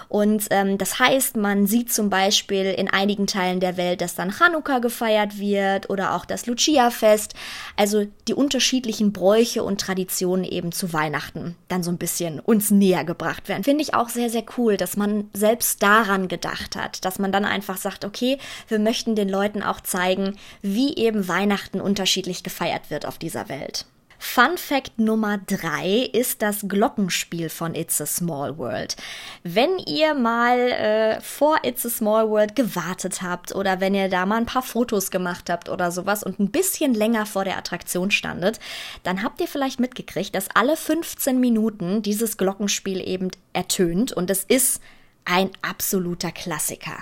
Und 0.09 0.47
ähm, 0.51 0.79
das 0.79 0.99
heißt, 0.99 1.37
man 1.37 1.67
sieht 1.67 1.93
zum 1.93 2.11
Beispiel 2.11 2.67
in 2.67 2.89
einigen 2.89 3.27
Teilen 3.27 3.61
der 3.61 3.77
Welt, 3.77 4.01
dass 4.01 4.15
dann 4.15 4.31
Chanukka 4.31 4.79
gefeiert 4.79 5.39
wird 5.39 5.91
oder 5.91 6.15
auch 6.15 6.25
das 6.25 6.47
Lucia-Fest. 6.47 7.35
Also 7.77 8.07
die 8.29 8.35
unterschiedlichen 8.35 9.13
Bräuche 9.13 9.63
und 9.63 9.81
Traditionen 9.81 10.45
eben 10.45 10.73
zu 10.73 10.93
Weihnachten 10.93 11.57
dann 11.69 11.83
so 11.83 11.91
ein 11.91 11.99
bisschen 11.99 12.41
uns 12.41 12.71
näher 12.71 13.05
gebracht 13.05 13.49
werden. 13.49 13.65
Finde 13.65 13.83
ich 13.83 13.95
auch 13.95 14.09
sehr, 14.09 14.31
sehr 14.31 14.45
cool, 14.57 14.77
dass 14.77 14.97
man 14.97 15.31
selbst 15.33 15.83
daran 15.83 16.29
gedacht 16.29 16.77
hat, 16.77 17.05
dass 17.05 17.19
man 17.19 17.33
dann 17.33 17.45
einfach 17.45 17.77
sagt, 17.77 18.05
okay, 18.05 18.39
wir 18.69 18.79
möchten 18.79 19.17
den 19.17 19.29
Leuten 19.29 19.63
auch 19.63 19.81
zeigen, 19.81 20.37
wie 20.63 20.95
eben 20.97 21.29
Weihnachten 21.29 21.81
unterschiedlich 21.81 22.43
gefeiert 22.43 22.91
wird 22.91 23.07
auf 23.07 23.19
dieser 23.19 23.49
Welt. 23.49 23.87
Fun 24.27 24.57
Fact 24.57 24.99
Nummer 24.99 25.39
drei 25.39 26.11
ist 26.13 26.41
das 26.41 26.65
Glockenspiel 26.67 27.51
von 27.51 27.75
It's 27.77 28.01
a 28.01 28.07
Small 28.07 28.57
World. 28.59 28.97
Wenn 29.45 29.79
ihr 29.79 30.15
mal 30.15 30.59
äh, 30.59 31.21
vor 31.21 31.59
It's 31.63 31.85
a 31.87 31.91
Small 31.91 32.31
World 32.31 32.57
gewartet 32.57 33.21
habt 33.23 33.55
oder 33.55 33.81
wenn 33.81 33.95
ihr 33.95 34.09
da 34.09 34.25
mal 34.27 34.39
ein 34.39 34.47
paar 34.47 34.63
Fotos 34.63 35.13
gemacht 35.13 35.51
habt 35.51 35.69
oder 35.69 35.93
sowas 35.93 36.25
und 36.25 36.41
ein 36.41 36.51
bisschen 36.51 36.95
länger 36.95 37.27
vor 37.27 37.45
der 37.45 37.59
Attraktion 37.59 38.11
standet, 38.11 38.59
dann 39.05 39.23
habt 39.23 39.41
ihr 39.41 39.47
vielleicht 39.47 39.79
mitgekriegt, 39.79 40.35
dass 40.35 40.49
alle 40.55 40.77
15 40.77 41.39
Minuten 41.39 42.03
dieses 42.03 42.37
Glockenspiel 42.37 43.07
eben 43.07 43.31
ertönt 43.53 44.13
und 44.15 44.31
es 44.31 44.43
ist 44.43 44.81
ein 45.27 45.51
absoluter 45.63 46.33
Klassiker. 46.33 46.97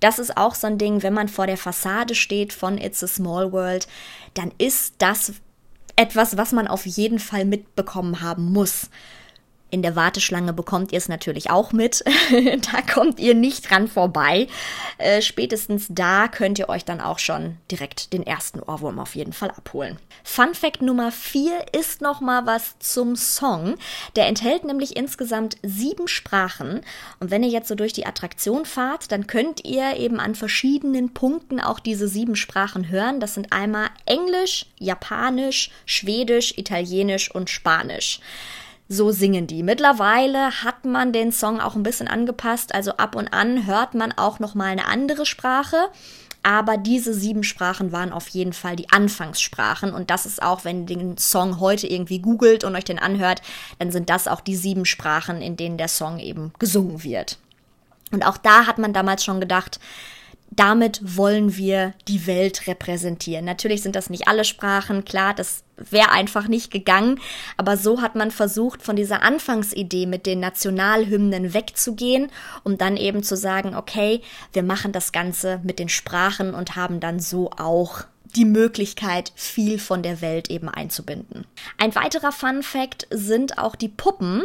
Das 0.00 0.18
ist 0.18 0.36
auch 0.36 0.54
so 0.54 0.68
ein 0.68 0.78
Ding, 0.78 1.02
wenn 1.02 1.12
man 1.12 1.28
vor 1.28 1.48
der 1.48 1.58
Fassade 1.58 2.14
steht 2.14 2.52
von 2.52 2.78
It's 2.78 3.02
a 3.02 3.08
Small 3.08 3.52
World, 3.52 3.88
dann 4.34 4.52
ist 4.58 4.94
das 4.98 5.34
etwas, 5.98 6.36
was 6.36 6.52
man 6.52 6.68
auf 6.68 6.86
jeden 6.86 7.18
Fall 7.18 7.44
mitbekommen 7.44 8.22
haben 8.22 8.52
muss. 8.52 8.88
In 9.70 9.82
der 9.82 9.96
Warteschlange 9.96 10.54
bekommt 10.54 10.92
ihr 10.92 10.98
es 10.98 11.10
natürlich 11.10 11.50
auch 11.50 11.72
mit. 11.72 12.02
da 12.72 12.80
kommt 12.80 13.20
ihr 13.20 13.34
nicht 13.34 13.68
dran 13.68 13.86
vorbei. 13.86 14.48
Äh, 14.96 15.20
spätestens 15.20 15.86
da 15.90 16.28
könnt 16.28 16.58
ihr 16.58 16.70
euch 16.70 16.86
dann 16.86 17.02
auch 17.02 17.18
schon 17.18 17.58
direkt 17.70 18.14
den 18.14 18.26
ersten 18.26 18.60
Ohrwurm 18.60 18.98
auf 18.98 19.14
jeden 19.14 19.34
Fall 19.34 19.50
abholen. 19.50 19.98
Fun 20.24 20.54
Fact 20.54 20.80
Nummer 20.80 21.12
4 21.12 21.66
ist 21.78 22.00
noch 22.00 22.22
mal 22.22 22.46
was 22.46 22.78
zum 22.78 23.14
Song. 23.14 23.74
Der 24.16 24.26
enthält 24.26 24.64
nämlich 24.64 24.96
insgesamt 24.96 25.58
sieben 25.62 26.08
Sprachen. 26.08 26.80
Und 27.20 27.30
wenn 27.30 27.42
ihr 27.42 27.50
jetzt 27.50 27.68
so 27.68 27.74
durch 27.74 27.92
die 27.92 28.06
Attraktion 28.06 28.64
fahrt, 28.64 29.12
dann 29.12 29.26
könnt 29.26 29.66
ihr 29.66 29.96
eben 29.98 30.18
an 30.18 30.34
verschiedenen 30.34 31.12
Punkten 31.12 31.60
auch 31.60 31.78
diese 31.78 32.08
sieben 32.08 32.36
Sprachen 32.36 32.88
hören. 32.88 33.20
Das 33.20 33.34
sind 33.34 33.52
einmal 33.52 33.88
Englisch, 34.06 34.64
Japanisch, 34.78 35.70
Schwedisch, 35.84 36.56
Italienisch 36.56 37.30
und 37.30 37.50
Spanisch. 37.50 38.20
So 38.88 39.10
singen 39.12 39.46
die. 39.46 39.62
Mittlerweile 39.62 40.62
hat 40.64 40.86
man 40.86 41.12
den 41.12 41.30
Song 41.30 41.60
auch 41.60 41.74
ein 41.74 41.82
bisschen 41.82 42.08
angepasst, 42.08 42.74
also 42.74 42.92
ab 42.92 43.14
und 43.14 43.28
an 43.28 43.66
hört 43.66 43.94
man 43.94 44.12
auch 44.12 44.38
noch 44.38 44.54
mal 44.54 44.66
eine 44.66 44.86
andere 44.86 45.26
Sprache. 45.26 45.76
Aber 46.42 46.78
diese 46.78 47.12
sieben 47.12 47.42
Sprachen 47.42 47.92
waren 47.92 48.12
auf 48.12 48.28
jeden 48.28 48.52
Fall 48.52 48.76
die 48.76 48.88
Anfangssprachen. 48.90 49.92
Und 49.92 50.08
das 50.08 50.24
ist 50.24 50.40
auch, 50.40 50.64
wenn 50.64 50.82
ihr 50.82 50.96
den 50.96 51.18
Song 51.18 51.60
heute 51.60 51.86
irgendwie 51.86 52.20
googelt 52.20 52.64
und 52.64 52.74
euch 52.76 52.84
den 52.84 52.98
anhört, 52.98 53.42
dann 53.78 53.90
sind 53.90 54.08
das 54.08 54.28
auch 54.28 54.40
die 54.40 54.56
sieben 54.56 54.86
Sprachen, 54.86 55.42
in 55.42 55.56
denen 55.56 55.76
der 55.76 55.88
Song 55.88 56.18
eben 56.18 56.52
gesungen 56.58 57.02
wird. 57.02 57.38
Und 58.12 58.24
auch 58.24 58.38
da 58.38 58.66
hat 58.66 58.78
man 58.78 58.94
damals 58.94 59.24
schon 59.24 59.40
gedacht, 59.40 59.78
damit 60.50 61.00
wollen 61.16 61.56
wir 61.56 61.94
die 62.08 62.26
Welt 62.26 62.66
repräsentieren. 62.66 63.44
Natürlich 63.44 63.82
sind 63.82 63.94
das 63.94 64.10
nicht 64.10 64.28
alle 64.28 64.44
Sprachen, 64.44 65.04
klar, 65.04 65.34
das 65.34 65.62
wäre 65.76 66.10
einfach 66.10 66.48
nicht 66.48 66.70
gegangen, 66.70 67.20
aber 67.56 67.76
so 67.76 68.00
hat 68.00 68.16
man 68.16 68.30
versucht, 68.30 68.82
von 68.82 68.96
dieser 68.96 69.22
Anfangsidee 69.22 70.06
mit 70.06 70.26
den 70.26 70.40
Nationalhymnen 70.40 71.54
wegzugehen, 71.54 72.30
um 72.64 72.78
dann 72.78 72.96
eben 72.96 73.22
zu 73.22 73.36
sagen, 73.36 73.76
okay, 73.76 74.22
wir 74.52 74.62
machen 74.62 74.92
das 74.92 75.12
Ganze 75.12 75.60
mit 75.62 75.78
den 75.78 75.88
Sprachen 75.88 76.54
und 76.54 76.74
haben 76.74 76.98
dann 76.98 77.20
so 77.20 77.50
auch 77.50 78.04
die 78.36 78.44
Möglichkeit, 78.44 79.32
viel 79.34 79.78
von 79.78 80.02
der 80.02 80.20
Welt 80.20 80.50
eben 80.50 80.68
einzubinden. 80.68 81.46
Ein 81.78 81.94
weiterer 81.94 82.32
Fun 82.32 82.62
Fact 82.62 83.06
sind 83.10 83.58
auch 83.58 83.74
die 83.74 83.88
Puppen. 83.88 84.42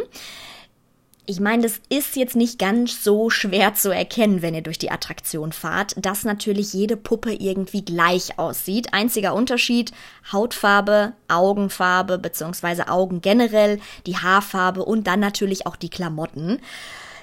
Ich 1.26 1.40
meine, 1.40 1.62
das 1.62 1.80
ist 1.88 2.16
jetzt 2.16 2.36
nicht 2.36 2.58
ganz 2.58 3.02
so 3.02 3.30
schwer 3.30 3.72
zu 3.72 3.90
erkennen, 3.90 4.42
wenn 4.42 4.54
ihr 4.54 4.60
durch 4.60 4.76
die 4.76 4.90
Attraktion 4.90 5.52
fahrt, 5.52 5.94
dass 5.96 6.24
natürlich 6.24 6.74
jede 6.74 6.98
Puppe 6.98 7.32
irgendwie 7.32 7.82
gleich 7.82 8.38
aussieht. 8.38 8.92
Einziger 8.92 9.34
Unterschied, 9.34 9.92
Hautfarbe, 10.30 11.14
Augenfarbe 11.28 12.18
bzw. 12.18 12.90
Augen 12.90 13.22
generell, 13.22 13.80
die 14.06 14.18
Haarfarbe 14.18 14.84
und 14.84 15.06
dann 15.06 15.20
natürlich 15.20 15.66
auch 15.66 15.76
die 15.76 15.88
Klamotten. 15.88 16.60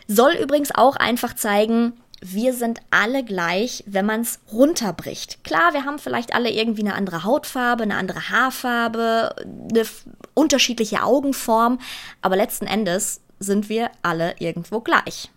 Soll 0.07 0.33
übrigens 0.33 0.73
auch 0.73 0.95
einfach 0.95 1.35
zeigen, 1.35 1.93
wir 2.23 2.53
sind 2.53 2.79
alle 2.89 3.23
gleich, 3.23 3.83
wenn 3.85 4.07
man 4.07 4.21
es 4.21 4.39
runterbricht. 4.51 5.43
Klar, 5.43 5.73
wir 5.73 5.85
haben 5.85 5.99
vielleicht 5.99 6.33
alle 6.33 6.49
irgendwie 6.49 6.81
eine 6.81 6.95
andere 6.95 7.23
Hautfarbe, 7.23 7.83
eine 7.83 7.97
andere 7.97 8.29
Haarfarbe, 8.29 9.35
eine 9.69 9.85
unterschiedliche 10.33 11.03
Augenform, 11.03 11.79
aber 12.21 12.35
letzten 12.35 12.65
Endes 12.65 13.21
sind 13.41 13.69
wir 13.69 13.91
alle 14.01 14.35
irgendwo 14.39 14.79
gleich. 14.79 15.29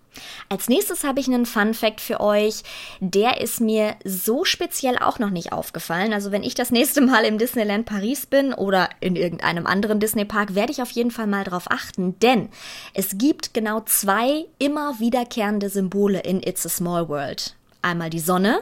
Als 0.49 0.69
nächstes 0.69 1.05
habe 1.05 1.21
ich 1.21 1.27
einen 1.27 1.47
Fun 1.47 1.75
Fact 1.75 2.01
für 2.01 2.21
euch. 2.21 2.63
Der 3.01 3.41
ist 3.41 3.61
mir 3.61 3.97
so 4.05 4.45
speziell 4.45 4.99
auch 4.99 5.19
noch 5.19 5.31
nicht 5.31 5.53
aufgefallen. 5.53 6.13
Also 6.13 6.31
wenn 6.31 6.43
ich 6.43 6.55
das 6.55 6.71
nächste 6.71 7.01
Mal 7.01 7.25
im 7.25 7.39
Disneyland 7.39 7.87
Paris 7.87 8.27
bin 8.27 8.53
oder 8.53 8.89
in 9.01 9.17
irgendeinem 9.17 9.67
anderen 9.67 10.01
Disney 10.01 10.25
Park, 10.25 10.55
werde 10.55 10.73
ich 10.73 10.83
auf 10.83 10.91
jeden 10.91 11.11
Fall 11.11 11.27
mal 11.27 11.45
drauf 11.45 11.65
achten, 11.71 12.19
denn 12.21 12.49
es 12.93 13.19
gibt 13.19 13.55
genau 13.55 13.81
zwei 13.81 14.45
immer 14.59 14.99
wiederkehrende 15.01 15.69
Symbole 15.69 16.21
in 16.21 16.43
It's 16.43 16.67
a 16.67 16.69
Small 16.69 17.09
World. 17.09 17.57
Einmal 17.83 18.09
die 18.09 18.21
Sonne 18.21 18.61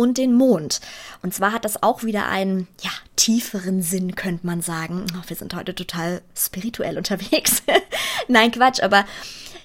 und 0.00 0.16
den 0.16 0.32
Mond. 0.32 0.80
Und 1.22 1.34
zwar 1.34 1.52
hat 1.52 1.66
das 1.66 1.82
auch 1.82 2.04
wieder 2.04 2.26
einen, 2.26 2.66
ja, 2.80 2.90
tieferen 3.16 3.82
Sinn, 3.82 4.14
könnte 4.14 4.46
man 4.46 4.62
sagen. 4.62 5.04
Oh, 5.12 5.22
wir 5.28 5.36
sind 5.36 5.54
heute 5.54 5.74
total 5.74 6.22
spirituell 6.34 6.96
unterwegs. 6.96 7.62
Nein, 8.28 8.50
Quatsch, 8.50 8.82
aber 8.82 9.04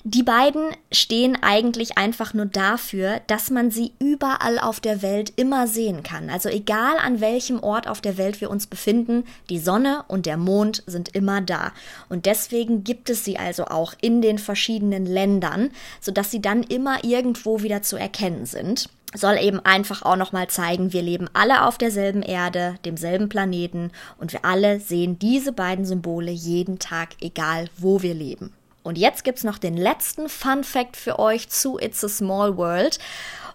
die 0.03 0.23
beiden 0.23 0.71
stehen 0.91 1.35
eigentlich 1.41 1.97
einfach 1.97 2.33
nur 2.33 2.47
dafür, 2.47 3.21
dass 3.27 3.49
man 3.49 3.71
sie 3.71 3.93
überall 3.97 4.59
auf 4.59 4.81
der 4.81 5.01
Welt 5.01 5.31
immer 5.37 5.67
sehen 5.67 6.03
kann. 6.03 6.29
Also 6.29 6.49
egal 6.49 6.97
an 6.97 7.21
welchem 7.21 7.63
Ort 7.63 7.87
auf 7.87 8.01
der 8.01 8.17
Welt 8.17 8.41
wir 8.41 8.51
uns 8.51 8.67
befinden, 8.67 9.23
die 9.49 9.57
Sonne 9.57 10.03
und 10.09 10.25
der 10.25 10.37
Mond 10.37 10.83
sind 10.85 11.15
immer 11.15 11.39
da. 11.39 11.71
Und 12.09 12.25
deswegen 12.25 12.83
gibt 12.83 13.09
es 13.09 13.23
sie 13.23 13.39
also 13.39 13.65
auch 13.65 13.93
in 14.01 14.21
den 14.21 14.37
verschiedenen 14.37 15.05
Ländern, 15.05 15.71
sodass 16.01 16.29
sie 16.29 16.41
dann 16.41 16.61
immer 16.61 17.03
irgendwo 17.05 17.63
wieder 17.63 17.81
zu 17.81 17.95
erkennen 17.95 18.45
sind 18.45 18.89
soll 19.15 19.37
eben 19.37 19.59
einfach 19.59 20.01
auch 20.03 20.15
nochmal 20.15 20.47
zeigen, 20.47 20.93
wir 20.93 21.01
leben 21.01 21.29
alle 21.33 21.65
auf 21.65 21.77
derselben 21.77 22.21
Erde, 22.21 22.75
demselben 22.85 23.29
Planeten 23.29 23.91
und 24.17 24.33
wir 24.33 24.45
alle 24.45 24.79
sehen 24.79 25.19
diese 25.19 25.51
beiden 25.51 25.85
Symbole 25.85 26.31
jeden 26.31 26.79
Tag, 26.79 27.09
egal 27.21 27.69
wo 27.77 28.01
wir 28.01 28.13
leben. 28.13 28.53
Und 28.83 28.99
jetzt 28.99 29.23
gibt's 29.23 29.43
noch 29.43 29.57
den 29.57 29.77
letzten 29.77 30.29
Fun 30.29 30.63
Fact 30.63 30.95
für 30.95 31.17
euch 31.17 31.49
zu 31.49 31.79
It's 31.79 32.03
a 32.03 32.07
Small 32.07 32.55
World. 32.55 32.99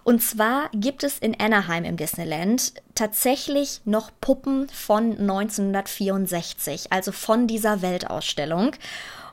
Und 0.03 0.21
zwar 0.21 0.69
gibt 0.73 1.03
es 1.05 1.19
in 1.19 1.39
Anaheim 1.39 1.85
im 1.85 1.95
Disneyland 1.95 2.73
tatsächlich 2.95 3.81
noch 3.85 4.11
Puppen 4.19 4.67
von 4.67 5.11
1964, 5.17 6.91
also 6.91 7.13
von 7.13 7.47
dieser 7.47 7.81
Weltausstellung. 7.81 8.71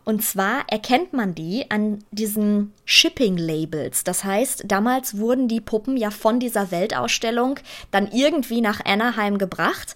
Und 0.08 0.22
zwar 0.22 0.64
erkennt 0.68 1.12
man 1.12 1.34
die 1.34 1.70
an 1.70 1.98
diesen 2.12 2.72
Shipping-Labels. 2.86 4.04
Das 4.04 4.24
heißt, 4.24 4.64
damals 4.66 5.18
wurden 5.18 5.48
die 5.48 5.60
Puppen 5.60 5.98
ja 5.98 6.10
von 6.10 6.40
dieser 6.40 6.70
Weltausstellung 6.70 7.60
dann 7.90 8.10
irgendwie 8.10 8.62
nach 8.62 8.82
Anaheim 8.86 9.36
gebracht, 9.36 9.94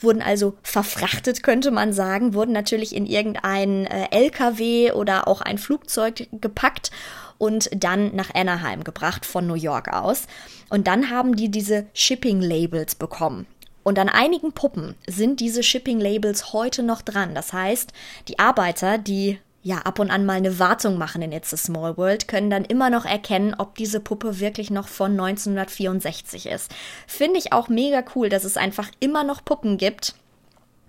wurden 0.00 0.20
also 0.20 0.52
verfrachtet, 0.62 1.42
könnte 1.42 1.70
man 1.70 1.94
sagen, 1.94 2.34
wurden 2.34 2.52
natürlich 2.52 2.94
in 2.94 3.06
irgendein 3.06 3.86
äh, 3.86 4.08
LKW 4.10 4.92
oder 4.92 5.26
auch 5.28 5.40
ein 5.40 5.56
Flugzeug 5.56 6.28
gepackt 6.30 6.90
und 7.38 7.70
dann 7.74 8.14
nach 8.14 8.34
Anaheim 8.34 8.84
gebracht 8.84 9.24
von 9.24 9.46
New 9.46 9.54
York 9.54 9.88
aus. 9.88 10.26
Und 10.68 10.86
dann 10.86 11.08
haben 11.08 11.36
die 11.36 11.48
diese 11.48 11.86
Shipping-Labels 11.94 12.96
bekommen. 12.96 13.46
Und 13.82 13.98
an 13.98 14.10
einigen 14.10 14.52
Puppen 14.52 14.94
sind 15.06 15.40
diese 15.40 15.62
Shipping-Labels 15.62 16.52
heute 16.52 16.82
noch 16.82 17.00
dran. 17.00 17.34
Das 17.34 17.54
heißt, 17.54 17.94
die 18.28 18.38
Arbeiter, 18.38 18.98
die 18.98 19.38
ja 19.64 19.78
ab 19.78 19.98
und 19.98 20.10
an 20.10 20.26
mal 20.26 20.34
eine 20.34 20.58
Wartung 20.58 20.98
machen 20.98 21.22
in 21.22 21.32
It's 21.32 21.52
a 21.52 21.56
Small 21.56 21.96
World, 21.96 22.28
können 22.28 22.50
dann 22.50 22.66
immer 22.66 22.90
noch 22.90 23.06
erkennen, 23.06 23.54
ob 23.58 23.74
diese 23.76 23.98
Puppe 23.98 24.38
wirklich 24.38 24.70
noch 24.70 24.86
von 24.86 25.12
1964 25.12 26.46
ist. 26.46 26.70
Finde 27.06 27.38
ich 27.38 27.52
auch 27.52 27.68
mega 27.68 28.04
cool, 28.14 28.28
dass 28.28 28.44
es 28.44 28.58
einfach 28.58 28.90
immer 29.00 29.24
noch 29.24 29.44
Puppen 29.44 29.78
gibt, 29.78 30.14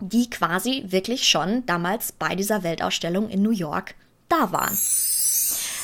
die 0.01 0.29
quasi 0.29 0.83
wirklich 0.87 1.25
schon 1.27 1.65
damals 1.65 2.11
bei 2.11 2.35
dieser 2.35 2.63
Weltausstellung 2.63 3.29
in 3.29 3.41
New 3.41 3.51
York 3.51 3.95
da 4.27 4.51
waren. 4.51 4.77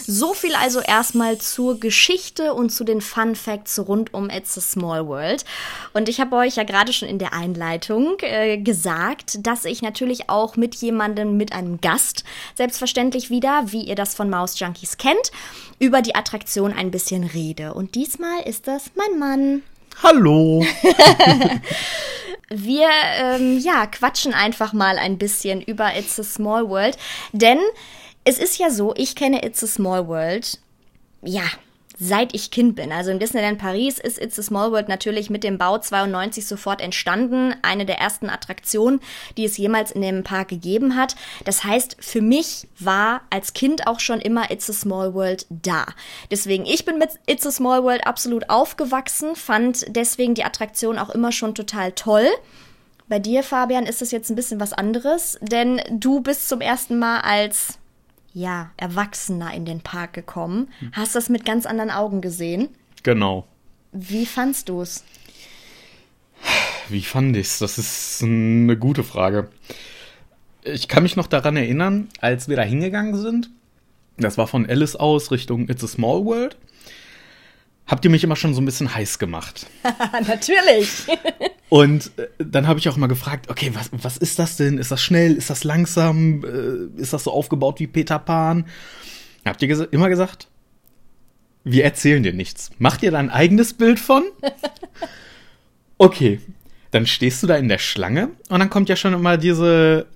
So 0.08 0.34
viel 0.34 0.56
also 0.56 0.80
erstmal 0.80 1.38
zur 1.38 1.80
Geschichte 1.80 2.54
und 2.54 2.70
zu 2.72 2.84
den 2.84 3.02
Fun 3.02 3.36
Facts 3.36 3.80
rund 3.80 4.14
um 4.14 4.30
It's 4.30 4.58
a 4.58 4.62
Small 4.62 5.08
World. 5.08 5.46
Und 5.94 6.10
ich 6.10 6.20
habe 6.20 6.36
euch 6.36 6.56
ja 6.56 6.64
gerade 6.64 6.94
schon 6.94 7.08
in 7.08 7.20
der 7.20 7.34
Einleitung 7.34 8.18
äh, 8.22 8.58
gesagt, 8.58 9.46
dass 9.46 9.66
ich 9.66 9.82
natürlich 9.82 10.30
auch 10.30 10.56
mit 10.56 10.76
jemandem, 10.76 11.38
mit 11.38 11.54
einem 11.54 11.82
Gast, 11.82 12.24
selbstverständlich 12.56 13.30
wieder, 13.30 13.64
wie 13.68 13.84
ihr 13.84 13.96
das 13.96 14.16
von 14.16 14.30
Maus 14.30 14.60
Junkies 14.60 14.98
kennt, 14.98 15.32
über 15.80 16.02
die 16.02 16.16
Attraktion 16.16 16.74
ein 16.74 16.92
bisschen 16.92 17.24
rede. 17.24 17.74
Und 17.74 17.96
diesmal 17.96 18.42
ist 18.46 18.68
das 18.68 18.92
mein 18.96 19.20
Mann. 19.20 19.64
Hallo. 20.04 20.66
Wir 22.54 22.90
ähm, 23.18 23.60
ja 23.60 23.88
quatschen 23.88 24.34
einfach 24.34 24.74
mal 24.74 24.98
ein 24.98 25.18
bisschen 25.18 25.62
über 25.62 25.96
It's 25.96 26.20
a 26.20 26.24
Small 26.24 26.68
World, 26.68 26.98
denn 27.32 27.60
es 28.23 28.38
ist 28.38 28.57
ja 28.57 28.69
so, 28.69 28.93
ich 28.95 29.15
kenne 29.15 29.43
It's 29.43 29.63
a 29.63 29.67
Small 29.67 30.07
World, 30.07 30.60
ja, 31.23 31.43
seit 32.01 32.34
ich 32.34 32.49
Kind 32.49 32.75
bin. 32.75 32.91
Also 32.91 33.12
in 33.12 33.19
Disneyland 33.19 33.60
Paris 33.60 33.99
ist 33.99 34.19
It's 34.19 34.39
a 34.39 34.41
Small 34.41 34.71
World 34.71 34.89
natürlich 34.89 35.29
mit 35.29 35.43
dem 35.43 35.60
Bau 35.60 35.77
92 35.77 36.47
sofort 36.47 36.81
entstanden. 36.81 37.53
Eine 37.62 37.86
der 37.86 37.99
ersten 37.99 38.27
Attraktionen, 38.27 39.01
die 39.38 39.45
es 39.45 39.57
jemals 39.57 39.91
in 39.91 40.01
dem 40.01 40.23
Park 40.23 40.47
gegeben 40.47 40.95
hat. 40.95 41.15
Das 41.45 41.63
heißt, 41.63 41.97
für 41.99 42.21
mich 42.21 42.67
war 42.79 43.21
als 43.29 43.53
Kind 43.53 43.86
auch 43.86 43.99
schon 43.99 44.19
immer 44.19 44.49
It's 44.49 44.67
a 44.67 44.73
Small 44.73 45.13
World 45.13 45.45
da. 45.49 45.86
Deswegen, 46.31 46.65
ich 46.65 46.86
bin 46.86 46.97
mit 46.97 47.12
It's 47.27 47.45
a 47.45 47.51
Small 47.51 47.84
World 47.84 48.07
absolut 48.07 48.49
aufgewachsen, 48.49 49.36
fand 49.36 49.86
deswegen 49.95 50.34
die 50.34 50.43
Attraktion 50.43 50.97
auch 50.97 51.12
immer 51.12 51.31
schon 51.31 51.53
total 51.53 51.91
toll. 51.91 52.27
Bei 53.07 53.19
dir, 53.19 53.43
Fabian, 53.43 53.86
ist 53.86 54.01
es 54.01 54.10
jetzt 54.10 54.31
ein 54.31 54.36
bisschen 54.36 54.60
was 54.60 54.73
anderes, 54.73 55.38
denn 55.41 55.81
du 55.91 56.21
bist 56.21 56.47
zum 56.47 56.62
ersten 56.62 56.97
Mal 56.97 57.19
als 57.19 57.77
ja, 58.34 58.72
Erwachsener 58.78 59.54
in 59.54 59.65
den 59.65 59.82
Park 59.82 60.13
gekommen. 60.13 60.70
Hm. 60.80 60.91
Hast 60.94 61.15
das 61.15 61.30
mit 61.30 61.46
ganz 61.46 61.65
anderen 61.65 61.91
Augen 61.91 62.22
gesehen? 62.22 62.70
Genau. 63.04 63.48
Wie 63.91 64.26
fandst 64.26 64.70
du 64.70 64.82
es? 64.82 65.04
Wie 66.89 67.02
fand 67.02 67.36
ich's? 67.38 67.60
Das 67.60 67.78
ist 67.78 68.24
eine 68.24 68.78
gute 68.78 69.04
Frage. 69.04 69.50
Ich 70.63 70.88
kann 70.88 71.04
mich 71.04 71.15
noch 71.15 71.28
daran 71.28 71.58
erinnern, 71.58 72.10
als 72.20 72.48
wir 72.48 72.56
da 72.56 72.63
hingegangen 72.63 73.15
sind. 73.15 73.50
Das 74.17 74.38
war 74.38 74.48
von 74.48 74.70
Alice 74.70 74.96
aus 74.96 75.32
Richtung 75.32 75.70
It's 75.70 75.84
a 75.84 75.88
Small 75.88 76.26
World 76.26 76.58
habt 77.91 78.06
ihr 78.06 78.12
mich 78.12 78.24
immer 78.24 78.38
schon 78.38 78.54
so 78.54 78.62
ein 78.62 78.65
bisschen 78.65 78.96
heiß 78.96 79.20
gemacht. 79.20 79.67
Natürlich. 80.28 81.06
Und 81.71 82.12
äh, 82.17 82.27
dann 82.38 82.67
habe 82.67 82.79
ich 82.79 82.89
auch 82.89 82.97
mal 82.97 83.07
gefragt, 83.07 83.49
okay, 83.49 83.71
was, 83.73 83.91
was 83.93 84.17
ist 84.17 84.39
das 84.39 84.57
denn? 84.57 84.77
Ist 84.77 84.91
das 84.91 85.01
schnell? 85.01 85.38
Ist 85.38 85.49
das 85.49 85.63
langsam? 85.63 86.43
Äh, 86.43 86.99
ist 86.99 87.13
das 87.13 87.23
so 87.23 87.31
aufgebaut 87.31 87.79
wie 87.79 87.88
Peter 87.88 88.19
Pan? 88.19 88.65
Habt 89.45 89.62
ihr 89.62 89.69
ges 89.69 89.79
immer 89.79 90.10
gesagt, 90.10 90.49
wir 91.63 91.86
erzählen 91.86 92.23
dir 92.23 92.34
nichts. 92.34 92.71
Mach 92.77 92.97
dir 92.97 93.12
dein 93.12 93.29
eigenes 93.29 93.73
Bild 93.73 93.99
von. 93.99 94.23
Okay, 95.97 96.39
dann 96.89 97.05
stehst 97.05 97.43
du 97.43 97.47
da 97.47 97.57
in 97.57 97.67
der 97.67 97.77
Schlange 97.77 98.29
und 98.49 98.60
dann 98.60 98.71
kommt 98.71 98.89
ja 98.89 98.95
schon 98.95 99.13
immer 99.13 99.38
diese 99.38 100.07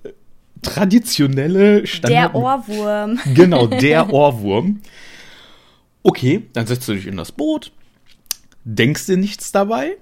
traditionelle 0.60 1.86
Standard. 1.86 2.34
Der 2.34 2.34
Ohrwurm. 2.34 3.20
Genau, 3.34 3.68
der 3.68 4.12
Ohrwurm. 4.12 4.80
Okay, 6.02 6.42
dann 6.54 6.66
setzt 6.66 6.88
du 6.88 6.94
dich 6.94 7.06
in 7.06 7.16
das 7.16 7.30
Boot, 7.30 7.70
denkst 8.64 9.06
dir 9.06 9.16
nichts 9.16 9.52
dabei, 9.52 9.96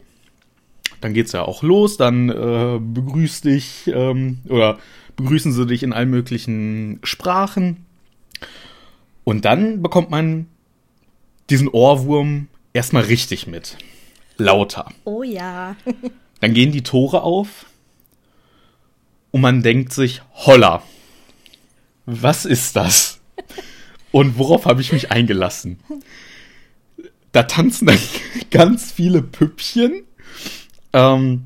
dann 1.01 1.15
geht's 1.15 1.33
ja 1.33 1.43
auch 1.43 1.63
los, 1.63 1.97
dann 1.97 2.29
äh, 2.29 2.79
begrüßt 2.81 3.45
dich 3.45 3.91
ähm, 3.93 4.39
oder 4.49 4.79
begrüßen 5.17 5.53
sie 5.53 5.67
dich 5.67 5.83
in 5.83 5.93
allen 5.93 6.11
möglichen 6.11 7.01
Sprachen. 7.03 7.85
Und 9.25 9.45
dann 9.45 9.83
bekommt 9.83 10.11
man 10.11 10.47
diesen 11.51 11.69
Ohrwurm 11.69 12.49
erstmal 12.73 13.05
richtig 13.05 13.47
mit. 13.47 13.77
Lauter. 14.37 14.91
Oh 15.05 15.23
ja. 15.23 15.77
dann 16.41 16.55
gehen 16.55 16.73
die 16.73 16.83
Tore 16.83 17.23
auf 17.23 17.67
und 19.31 19.41
man 19.41 19.63
denkt 19.63 19.93
sich, 19.93 20.23
holla, 20.33 20.83
was 22.07 22.45
ist 22.45 22.77
das? 22.77 23.21
Und 24.13 24.39
worauf 24.39 24.67
habe 24.67 24.81
ich 24.81 24.93
mich 24.93 25.11
eingelassen? 25.11 25.81
Da 27.33 27.43
tanzen 27.43 27.87
dann 27.87 27.99
ganz 28.51 28.93
viele 28.93 29.23
Püppchen. 29.23 30.05
Ähm, 30.95 31.45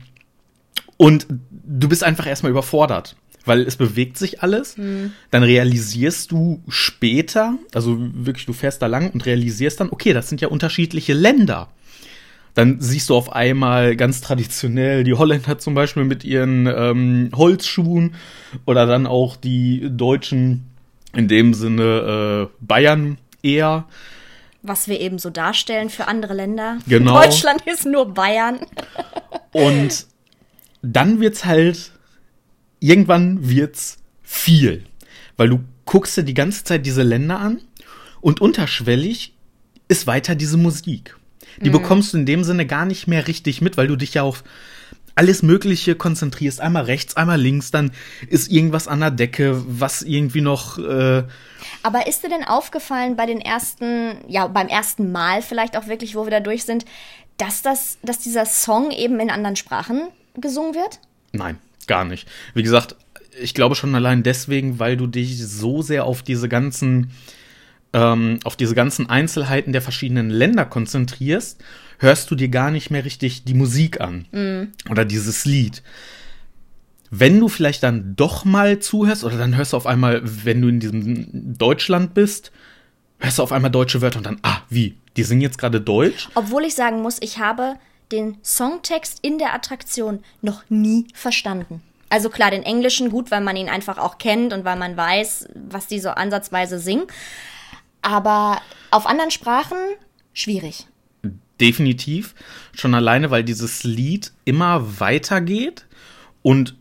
und 0.96 1.26
du 1.50 1.88
bist 1.88 2.04
einfach 2.04 2.26
erstmal 2.26 2.50
überfordert, 2.50 3.16
weil 3.44 3.62
es 3.62 3.76
bewegt 3.76 4.18
sich 4.18 4.42
alles. 4.42 4.76
Mhm. 4.76 5.12
Dann 5.30 5.42
realisierst 5.42 6.30
du 6.30 6.62
später, 6.68 7.54
also 7.74 7.96
wirklich, 7.98 8.46
du 8.46 8.52
fährst 8.52 8.82
da 8.82 8.86
lang 8.86 9.10
und 9.10 9.26
realisierst 9.26 9.80
dann, 9.80 9.90
okay, 9.90 10.12
das 10.12 10.28
sind 10.28 10.40
ja 10.40 10.48
unterschiedliche 10.48 11.14
Länder. 11.14 11.68
Dann 12.54 12.80
siehst 12.80 13.08
du 13.08 13.14
auf 13.14 13.32
einmal 13.32 13.94
ganz 13.96 14.20
traditionell 14.20 15.04
die 15.04 15.14
Holländer 15.14 15.58
zum 15.58 15.74
Beispiel 15.74 16.04
mit 16.04 16.24
ihren 16.24 16.66
ähm, 16.66 17.30
Holzschuhen 17.34 18.14
oder 18.66 18.86
dann 18.86 19.06
auch 19.06 19.36
die 19.36 19.88
Deutschen 19.90 20.64
in 21.14 21.28
dem 21.28 21.54
Sinne 21.54 22.48
äh, 22.50 22.64
Bayern 22.64 23.18
eher. 23.42 23.86
Was 24.62 24.88
wir 24.88 25.00
eben 25.00 25.18
so 25.18 25.30
darstellen 25.30 25.88
für 25.88 26.08
andere 26.08 26.34
Länder. 26.34 26.78
Genau. 26.86 27.20
Deutschland 27.20 27.62
ist 27.66 27.86
nur 27.86 28.12
Bayern. 28.12 28.58
Und 29.52 30.06
dann 30.82 31.20
wird's 31.20 31.44
halt, 31.44 31.92
irgendwann 32.80 33.48
wird's 33.48 33.98
viel. 34.22 34.84
Weil 35.36 35.48
du 35.48 35.60
guckst 35.84 36.16
dir 36.16 36.22
die 36.22 36.34
ganze 36.34 36.64
Zeit 36.64 36.84
diese 36.84 37.02
Länder 37.02 37.38
an 37.38 37.60
und 38.20 38.40
unterschwellig 38.40 39.34
ist 39.88 40.06
weiter 40.06 40.34
diese 40.34 40.58
Musik. 40.58 41.16
Die 41.60 41.70
mhm. 41.70 41.72
bekommst 41.72 42.12
du 42.12 42.18
in 42.18 42.26
dem 42.26 42.44
Sinne 42.44 42.66
gar 42.66 42.84
nicht 42.84 43.06
mehr 43.06 43.26
richtig 43.26 43.60
mit, 43.60 43.76
weil 43.76 43.88
du 43.88 43.96
dich 43.96 44.14
ja 44.14 44.22
auf 44.22 44.44
alles 45.18 45.42
Mögliche 45.42 45.96
konzentrierst, 45.96 46.60
einmal 46.60 46.84
rechts, 46.84 47.16
einmal 47.16 47.40
links, 47.40 47.72
dann 47.72 47.90
ist 48.28 48.52
irgendwas 48.52 48.86
an 48.86 49.00
der 49.00 49.10
Decke, 49.10 49.60
was 49.66 50.02
irgendwie 50.02 50.40
noch. 50.40 50.78
Äh 50.78 51.24
Aber 51.82 52.06
ist 52.06 52.22
dir 52.22 52.28
denn 52.28 52.44
aufgefallen 52.44 53.16
bei 53.16 53.26
den 53.26 53.40
ersten, 53.40 54.18
ja, 54.28 54.46
beim 54.46 54.68
ersten 54.68 55.10
Mal 55.10 55.42
vielleicht 55.42 55.76
auch 55.76 55.88
wirklich, 55.88 56.14
wo 56.14 56.24
wir 56.24 56.30
da 56.30 56.38
durch 56.38 56.62
sind, 56.62 56.84
dass 57.36 57.62
das, 57.62 57.98
dass 58.02 58.20
dieser 58.20 58.46
Song 58.46 58.92
eben 58.92 59.18
in 59.18 59.28
anderen 59.28 59.56
Sprachen 59.56 60.02
gesungen 60.36 60.76
wird? 60.76 61.00
Nein, 61.32 61.58
gar 61.88 62.04
nicht. 62.04 62.28
Wie 62.54 62.62
gesagt, 62.62 62.94
ich 63.40 63.54
glaube 63.54 63.74
schon 63.74 63.96
allein 63.96 64.22
deswegen, 64.22 64.78
weil 64.78 64.96
du 64.96 65.08
dich 65.08 65.44
so 65.44 65.82
sehr 65.82 66.04
auf 66.04 66.22
diese 66.22 66.48
ganzen, 66.48 67.10
ähm, 67.92 68.38
auf 68.44 68.54
diese 68.54 68.76
ganzen 68.76 69.10
Einzelheiten 69.10 69.72
der 69.72 69.82
verschiedenen 69.82 70.30
Länder 70.30 70.64
konzentrierst 70.64 71.60
hörst 71.98 72.30
du 72.30 72.34
dir 72.34 72.48
gar 72.48 72.70
nicht 72.70 72.90
mehr 72.90 73.04
richtig 73.04 73.44
die 73.44 73.54
Musik 73.54 74.00
an 74.00 74.26
mhm. 74.32 74.72
oder 74.90 75.04
dieses 75.04 75.44
Lied. 75.44 75.82
Wenn 77.10 77.40
du 77.40 77.48
vielleicht 77.48 77.82
dann 77.82 78.14
doch 78.16 78.44
mal 78.44 78.78
zuhörst 78.80 79.24
oder 79.24 79.38
dann 79.38 79.56
hörst 79.56 79.72
du 79.72 79.76
auf 79.76 79.86
einmal, 79.86 80.20
wenn 80.24 80.60
du 80.60 80.68
in 80.68 80.80
diesem 80.80 81.56
Deutschland 81.56 82.14
bist, 82.14 82.52
hörst 83.18 83.38
du 83.38 83.42
auf 83.42 83.52
einmal 83.52 83.70
deutsche 83.70 84.02
Wörter 84.02 84.18
und 84.18 84.26
dann, 84.26 84.38
ah, 84.42 84.58
wie? 84.68 84.96
Die 85.16 85.24
singen 85.24 85.40
jetzt 85.40 85.58
gerade 85.58 85.80
Deutsch? 85.80 86.28
Obwohl 86.34 86.64
ich 86.64 86.74
sagen 86.74 87.02
muss, 87.02 87.16
ich 87.20 87.38
habe 87.38 87.74
den 88.12 88.38
Songtext 88.44 89.18
in 89.22 89.38
der 89.38 89.54
Attraktion 89.54 90.20
noch 90.42 90.62
nie 90.68 91.06
verstanden. 91.14 91.82
Also 92.10 92.30
klar, 92.30 92.50
den 92.50 92.62
Englischen 92.62 93.10
gut, 93.10 93.30
weil 93.30 93.40
man 93.40 93.56
ihn 93.56 93.68
einfach 93.68 93.98
auch 93.98 94.18
kennt 94.18 94.52
und 94.52 94.64
weil 94.64 94.76
man 94.76 94.96
weiß, 94.96 95.48
was 95.54 95.86
die 95.86 96.00
so 96.00 96.10
ansatzweise 96.10 96.78
singen. 96.78 97.06
Aber 98.00 98.62
auf 98.90 99.06
anderen 99.06 99.30
Sprachen 99.30 99.76
schwierig. 100.32 100.86
Definitiv. 101.60 102.34
Schon 102.74 102.94
alleine, 102.94 103.30
weil 103.30 103.44
dieses 103.44 103.84
Lied 103.84 104.32
immer 104.44 105.00
weitergeht 105.00 105.86
und 106.42 106.76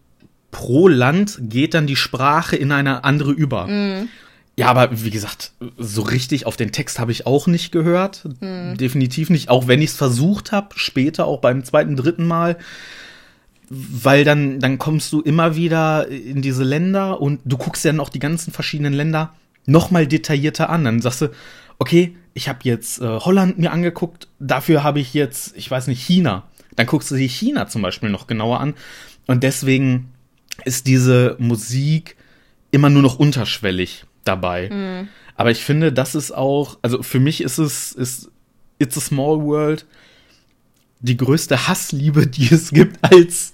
pro 0.51 0.87
Land 0.87 1.37
geht 1.41 1.73
dann 1.73 1.87
die 1.87 1.95
Sprache 1.95 2.55
in 2.55 2.71
eine 2.71 3.03
andere 3.03 3.31
über. 3.31 3.67
Mm. 3.67 4.09
Ja, 4.55 4.67
aber 4.67 4.89
wie 5.03 5.11
gesagt, 5.11 5.51
so 5.77 6.01
richtig 6.01 6.45
auf 6.47 6.57
den 6.57 6.71
Text 6.71 6.99
habe 6.99 7.11
ich 7.11 7.27
auch 7.27 7.47
nicht 7.47 7.71
gehört. 7.71 8.23
Mm. 8.39 8.75
Definitiv 8.75 9.29
nicht. 9.29 9.49
Auch 9.49 9.67
wenn 9.67 9.81
ich 9.81 9.91
es 9.91 9.95
versucht 9.95 10.51
habe, 10.51 10.69
später, 10.75 11.25
auch 11.25 11.41
beim 11.41 11.63
zweiten, 11.63 11.95
dritten 11.95 12.25
Mal. 12.25 12.57
weil 13.69 14.23
dann, 14.23 14.59
dann 14.59 14.77
kommst 14.77 15.11
du 15.11 15.21
immer 15.21 15.55
wieder 15.55 16.07
in 16.07 16.41
diese 16.41 16.63
Länder 16.63 17.19
und 17.19 17.41
du 17.43 17.57
guckst 17.57 17.83
ja 17.83 17.91
dann 17.91 17.99
auch 17.99 18.09
die 18.09 18.19
ganzen 18.19 18.51
verschiedenen 18.53 18.93
Länder 18.93 19.33
nochmal 19.65 20.07
detaillierter 20.07 20.69
an. 20.69 20.85
Dann 20.85 21.01
sagst 21.01 21.21
du, 21.21 21.29
okay, 21.79 22.15
ich 22.33 22.47
habe 22.47 22.59
jetzt 22.63 23.01
äh, 23.01 23.05
Holland 23.05 23.57
mir 23.57 23.71
angeguckt, 23.71 24.27
dafür 24.39 24.83
habe 24.83 24.99
ich 24.99 25.13
jetzt, 25.13 25.55
ich 25.55 25.69
weiß 25.69 25.87
nicht, 25.87 26.01
China. 26.01 26.43
Dann 26.75 26.85
guckst 26.85 27.09
du 27.09 27.15
dir 27.15 27.27
China 27.27 27.67
zum 27.67 27.81
Beispiel 27.81 28.09
noch 28.09 28.27
genauer 28.27 28.59
an. 28.59 28.75
Und 29.25 29.43
deswegen 29.43 30.13
ist 30.65 30.87
diese 30.87 31.35
Musik 31.39 32.15
immer 32.71 32.89
nur 32.89 33.01
noch 33.01 33.19
unterschwellig 33.19 34.05
dabei. 34.23 34.69
Mhm. 34.69 35.07
Aber 35.35 35.51
ich 35.51 35.63
finde, 35.63 35.91
das 35.91 36.15
ist 36.15 36.31
auch, 36.31 36.77
also 36.81 37.03
für 37.03 37.19
mich 37.19 37.41
ist 37.41 37.57
es, 37.57 37.91
ist 37.91 38.29
It's 38.79 38.97
a 38.97 39.01
Small 39.01 39.41
World 39.41 39.85
die 40.99 41.17
größte 41.17 41.67
Hassliebe, 41.67 42.27
die 42.27 42.53
es 42.53 42.71
gibt 42.71 42.97
als, 43.01 43.53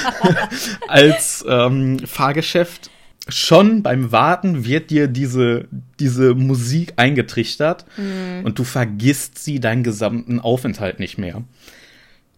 als 0.88 1.44
ähm, 1.48 1.98
Fahrgeschäft. 2.00 2.90
Schon 3.28 3.82
beim 3.82 4.12
Warten 4.12 4.64
wird 4.64 4.90
dir 4.90 5.08
diese, 5.08 5.66
diese 5.98 6.34
Musik 6.34 6.92
eingetrichtert 6.96 7.84
mhm. 7.96 8.44
und 8.44 8.58
du 8.58 8.64
vergisst 8.64 9.42
sie 9.42 9.58
deinen 9.58 9.82
gesamten 9.82 10.38
Aufenthalt 10.38 11.00
nicht 11.00 11.18
mehr. 11.18 11.42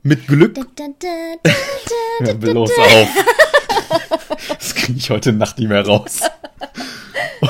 Mit 0.03 0.27
Glück. 0.27 0.57
Hör 2.21 2.35
bloß 2.35 2.71
auf. 2.79 3.09
Das 4.49 4.75
kriege 4.75 4.99
ich 4.99 5.11
heute 5.11 5.33
Nacht 5.33 5.59
nicht 5.59 5.69
mehr 5.69 5.85
raus. 5.85 6.21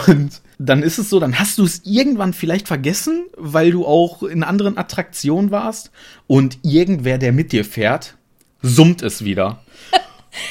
Und 0.06 0.40
dann 0.58 0.82
ist 0.82 0.98
es 0.98 1.08
so, 1.08 1.20
dann 1.20 1.38
hast 1.38 1.58
du 1.58 1.64
es 1.64 1.82
irgendwann 1.84 2.32
vielleicht 2.32 2.66
vergessen, 2.66 3.26
weil 3.36 3.70
du 3.70 3.86
auch 3.86 4.22
in 4.22 4.42
anderen 4.42 4.76
Attraktionen 4.76 5.50
warst 5.50 5.92
und 6.26 6.58
irgendwer, 6.62 7.18
der 7.18 7.32
mit 7.32 7.52
dir 7.52 7.64
fährt, 7.64 8.16
summt 8.62 9.02
es 9.02 9.24
wieder. 9.24 9.62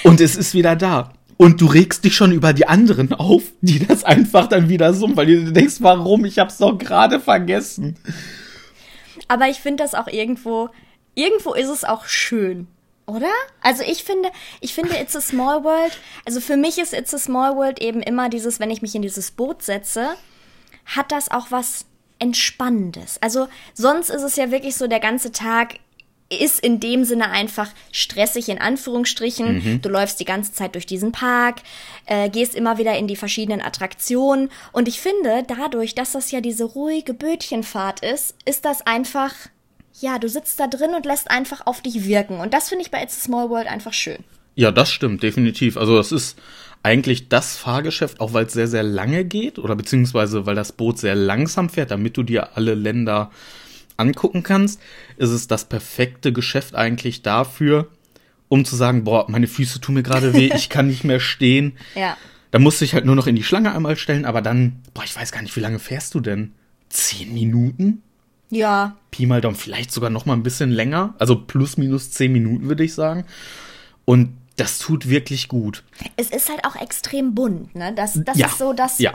und 0.03 0.21
es 0.21 0.35
ist 0.35 0.53
wieder 0.53 0.75
da. 0.75 1.11
Und 1.37 1.61
du 1.61 1.67
regst 1.67 2.03
dich 2.03 2.15
schon 2.15 2.31
über 2.31 2.51
die 2.53 2.67
anderen 2.67 3.13
auf, 3.13 3.43
die 3.61 3.85
das 3.85 4.03
einfach 4.03 4.47
dann 4.47 4.69
wieder 4.69 4.93
summen, 4.93 5.15
weil 5.15 5.27
du 5.27 5.53
denkst, 5.53 5.75
warum? 5.79 6.25
Ich 6.25 6.39
hab's 6.39 6.57
doch 6.57 6.77
gerade 6.77 7.19
vergessen. 7.19 7.95
Aber 9.27 9.47
ich 9.47 9.57
finde 9.57 9.83
das 9.83 9.93
auch 9.93 10.07
irgendwo, 10.07 10.69
irgendwo 11.13 11.53
ist 11.53 11.69
es 11.69 11.83
auch 11.83 12.05
schön. 12.05 12.67
Oder? 13.05 13.31
Also 13.61 13.83
ich 13.83 14.03
finde, 14.03 14.29
ich 14.59 14.73
finde 14.73 14.97
It's 14.99 15.15
a 15.15 15.21
Small 15.21 15.63
World, 15.63 15.97
also 16.25 16.41
für 16.41 16.57
mich 16.57 16.77
ist 16.77 16.93
It's 16.93 17.13
a 17.13 17.17
Small 17.17 17.55
World 17.55 17.81
eben 17.81 18.01
immer 18.01 18.29
dieses, 18.29 18.59
wenn 18.59 18.69
ich 18.69 18.81
mich 18.81 18.95
in 18.95 19.01
dieses 19.01 19.31
Boot 19.31 19.63
setze, 19.63 20.09
hat 20.85 21.11
das 21.11 21.31
auch 21.31 21.47
was 21.49 21.85
Entspannendes. 22.19 23.21
Also 23.21 23.47
sonst 23.73 24.09
ist 24.09 24.23
es 24.23 24.35
ja 24.35 24.51
wirklich 24.51 24.75
so, 24.75 24.87
der 24.87 24.99
ganze 24.99 25.31
Tag 25.31 25.75
ist 26.29 26.59
in 26.59 26.79
dem 26.79 27.03
Sinne 27.03 27.29
einfach 27.29 27.69
stressig 27.91 28.49
in 28.49 28.59
Anführungsstrichen. 28.59 29.55
Mhm. 29.55 29.81
Du 29.81 29.89
läufst 29.89 30.19
die 30.19 30.25
ganze 30.25 30.53
Zeit 30.53 30.75
durch 30.75 30.85
diesen 30.85 31.11
Park, 31.11 31.61
äh, 32.05 32.29
gehst 32.29 32.55
immer 32.55 32.77
wieder 32.77 32.97
in 32.97 33.07
die 33.07 33.15
verschiedenen 33.15 33.61
Attraktionen. 33.61 34.49
Und 34.71 34.87
ich 34.87 34.99
finde, 34.99 35.43
dadurch, 35.47 35.95
dass 35.95 36.11
das 36.11 36.31
ja 36.31 36.41
diese 36.41 36.65
ruhige 36.65 37.13
Bötchenfahrt 37.13 38.01
ist, 38.01 38.35
ist 38.45 38.65
das 38.65 38.85
einfach 38.85 39.33
ja, 39.99 40.19
du 40.19 40.29
sitzt 40.29 40.59
da 40.59 40.67
drin 40.67 40.93
und 40.95 41.05
lässt 41.05 41.31
einfach 41.31 41.65
auf 41.65 41.81
dich 41.81 42.05
wirken. 42.05 42.39
Und 42.39 42.53
das 42.53 42.69
finde 42.69 42.83
ich 42.83 42.91
bei 42.91 43.01
It's 43.01 43.17
a 43.17 43.21
Small 43.21 43.49
World 43.49 43.67
einfach 43.67 43.93
schön. 43.93 44.23
Ja, 44.55 44.71
das 44.71 44.91
stimmt, 44.91 45.23
definitiv. 45.23 45.77
Also 45.77 45.97
das 45.97 46.11
ist 46.11 46.37
eigentlich 46.83 47.29
das 47.29 47.57
Fahrgeschäft, 47.57 48.19
auch 48.19 48.33
weil 48.33 48.45
es 48.45 48.53
sehr, 48.53 48.67
sehr 48.67 48.83
lange 48.83 49.25
geht 49.25 49.59
oder 49.59 49.75
beziehungsweise 49.75 50.45
weil 50.45 50.55
das 50.55 50.71
Boot 50.71 50.99
sehr 50.99 51.15
langsam 51.15 51.69
fährt, 51.69 51.91
damit 51.91 52.17
du 52.17 52.23
dir 52.23 52.55
alle 52.55 52.75
Länder 52.75 53.31
angucken 53.97 54.43
kannst, 54.43 54.79
ist 55.17 55.31
es 55.31 55.47
das 55.47 55.65
perfekte 55.65 56.31
Geschäft 56.31 56.75
eigentlich 56.75 57.21
dafür, 57.21 57.87
um 58.47 58.65
zu 58.65 58.75
sagen, 58.75 59.03
boah, 59.03 59.25
meine 59.29 59.47
Füße 59.47 59.81
tun 59.81 59.95
mir 59.95 60.03
gerade 60.03 60.33
weh, 60.33 60.51
ich 60.55 60.69
kann 60.69 60.87
nicht 60.87 61.03
mehr 61.03 61.19
stehen. 61.19 61.73
Ja. 61.95 62.15
Da 62.51 62.59
musste 62.59 62.85
ich 62.85 62.93
halt 62.93 63.03
nur 63.03 63.15
noch 63.15 63.27
in 63.27 63.35
die 63.35 63.43
Schlange 63.43 63.75
einmal 63.75 63.97
stellen, 63.97 64.23
aber 64.23 64.41
dann, 64.41 64.81
boah, 64.93 65.03
ich 65.03 65.13
weiß 65.13 65.33
gar 65.33 65.41
nicht, 65.41 65.55
wie 65.57 65.59
lange 65.59 65.79
fährst 65.79 66.15
du 66.15 66.21
denn? 66.21 66.53
Zehn 66.87 67.33
Minuten? 67.33 68.01
Ja. 68.49 68.95
Pi 69.11 69.25
mal 69.25 69.41
Daumen, 69.41 69.57
vielleicht 69.57 69.91
sogar 69.91 70.09
noch 70.09 70.25
mal 70.25 70.33
ein 70.33 70.43
bisschen 70.43 70.71
länger. 70.71 71.13
Also 71.19 71.35
plus 71.35 71.75
minus 71.75 72.11
zehn 72.11 72.31
Minuten, 72.31 72.69
würde 72.69 72.85
ich 72.85 72.93
sagen. 72.93 73.25
Und 74.05 74.36
das 74.57 74.79
tut 74.79 75.07
wirklich 75.07 75.47
gut. 75.47 75.83
Es 76.17 76.29
ist 76.29 76.49
halt 76.49 76.65
auch 76.65 76.75
extrem 76.75 77.33
bunt, 77.33 77.75
ne? 77.75 77.93
Das, 77.93 78.19
das 78.25 78.37
ja. 78.37 78.47
ist 78.47 78.57
so 78.57 78.73
das, 78.73 78.99
ja. 78.99 79.13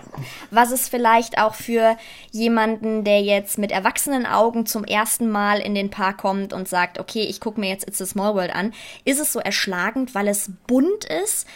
was 0.51 0.71
es 0.71 0.89
vielleicht 0.89 1.39
auch 1.39 1.55
für 1.55 1.97
jemanden, 2.31 3.05
der 3.05 3.21
jetzt 3.23 3.59
mit 3.59 3.73
erwachsenen 3.73 4.25
Augen 4.25 4.67
zum 4.67 4.85
ersten 4.85 5.31
Mal 5.31 5.59
in 5.59 5.75
den 5.75 5.91
Park 5.91 6.19
kommt 6.19 6.53
und 6.53 6.69
sagt, 6.69 6.99
okay, 6.99 7.25
ich 7.25 7.41
gucke 7.41 7.61
mir 7.61 7.69
jetzt 7.69 7.87
It's 7.87 8.01
a 8.01 8.07
Small 8.07 8.35
World 8.35 8.55
an, 8.55 8.73
ist 9.05 9.21
es 9.21 9.33
so 9.33 9.41
erschlagend, 9.41 10.15
weil 10.15 10.29
es 10.29 10.51
bunt 10.67 11.05
ist. 11.05 11.47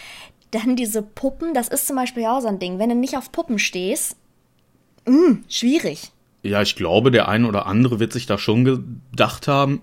Dann 0.51 0.77
diese 0.77 1.03
Puppen, 1.03 1.55
das 1.55 1.69
ist 1.69 1.87
zum 1.87 1.97
Beispiel 1.97 2.25
auch 2.27 2.41
so 2.41 2.49
ein 2.49 2.59
Ding. 2.59 2.79
Wenn 2.79 2.89
du 2.89 2.95
nicht 2.95 3.17
auf 3.17 3.33
Puppen 3.33 3.59
stehst, 3.59 4.17
mh, 5.07 5.17
mm, 5.17 5.45
schwierig 5.49 6.13
ja, 6.47 6.63
ich 6.63 6.77
glaube, 6.77 7.11
der 7.11 7.29
eine 7.29 7.47
oder 7.47 7.67
andere 7.67 8.01
wird 8.01 8.13
sich 8.13 8.27
da 8.27 8.39
schon 8.39 8.65
gedacht 8.65 9.49
haben, 9.49 9.83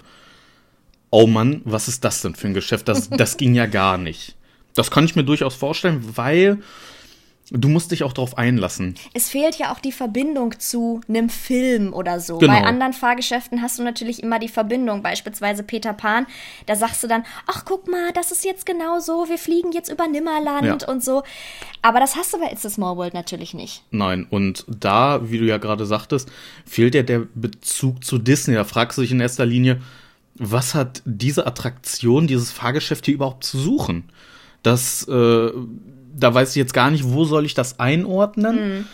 oh 1.14 1.28
Mann, 1.28 1.62
was 1.64 1.88
ist 1.88 2.04
das 2.04 2.22
denn 2.22 2.34
für 2.34 2.48
ein 2.48 2.54
Geschäft? 2.54 2.88
Das, 2.88 3.10
das 3.10 3.38
ging 3.38 3.54
ja 3.54 3.68
gar 3.68 3.98
nicht. 3.98 4.36
Das 4.76 4.90
kann 4.90 5.06
ich 5.06 5.16
mir 5.16 5.24
durchaus 5.24 5.54
vorstellen, 5.56 6.04
weil 6.16 6.60
Du 7.52 7.68
musst 7.68 7.92
dich 7.92 8.04
auch 8.04 8.14
darauf 8.14 8.38
einlassen. 8.38 8.96
Es 9.14 9.30
fehlt 9.30 9.58
ja 9.58 9.74
auch 9.74 9.80
die 9.80 9.92
Verbindung 9.92 10.58
zu 10.60 11.02
einem 11.10 11.30
Film 11.30 11.94
oder 11.94 12.22
so. 12.22 12.38
Genau. 12.38 12.54
Bei 12.54 12.64
anderen 12.64 12.94
Fahrgeschäften 12.94 13.62
hast 13.62 13.78
du 13.78 13.84
natürlich 13.84 14.24
immer 14.24 14.40
die 14.40 14.48
Verbindung. 14.48 15.04
Beispielsweise 15.04 15.62
Peter 15.62 15.92
Pan, 15.92 16.26
da 16.68 16.76
sagst 16.76 17.04
du 17.04 17.08
dann, 17.08 17.26
ach 17.46 17.66
guck 17.66 17.88
mal, 17.88 18.12
das 18.14 18.32
ist 18.32 18.46
jetzt 18.46 18.66
genau 18.66 19.00
so, 19.00 19.28
wir 19.28 19.38
fliegen 19.38 19.74
jetzt 19.74 19.92
über 19.92 20.08
Nimmerland 20.08 20.84
ja. 20.84 20.88
und 20.88 21.04
so. 21.04 21.24
Aber 21.82 22.00
das 22.00 22.16
hast 22.16 22.34
du 22.34 22.40
bei 22.40 22.50
It's 22.50 22.66
a 22.66 22.70
Small 22.70 22.96
World 22.96 23.14
natürlich 23.14 23.54
nicht. 23.54 23.84
Nein, 23.92 24.26
und 24.30 24.66
da, 24.68 25.30
wie 25.30 25.38
du 25.38 25.46
ja 25.46 25.58
gerade 25.58 25.86
sagtest, 25.86 26.32
fehlt 26.66 26.96
ja 26.96 27.04
der 27.04 27.28
Bezug 27.36 28.06
zu 28.06 28.20
Disney. 28.20 28.56
Da 28.56 28.64
fragst 28.64 28.98
du 28.98 29.02
dich 29.02 29.12
in 29.12 29.20
erster 29.20 29.46
Linie, 29.46 29.82
was 30.36 30.76
hat 30.76 31.02
diese 31.06 31.46
Attraktion, 31.46 32.28
dieses 32.28 32.52
Fahrgeschäft 32.52 33.06
hier 33.06 33.16
überhaupt 33.16 33.44
zu 33.44 33.60
suchen? 33.60 34.06
Das 34.64 35.08
äh, 35.08 35.52
da 36.16 36.34
weiß 36.34 36.52
ich 36.52 36.56
jetzt 36.56 36.74
gar 36.74 36.92
nicht, 36.92 37.06
wo 37.06 37.26
soll 37.26 37.46
ich 37.46 37.54
das 37.54 37.80
einordnen. 37.80 38.56
Mhm. 38.56 38.86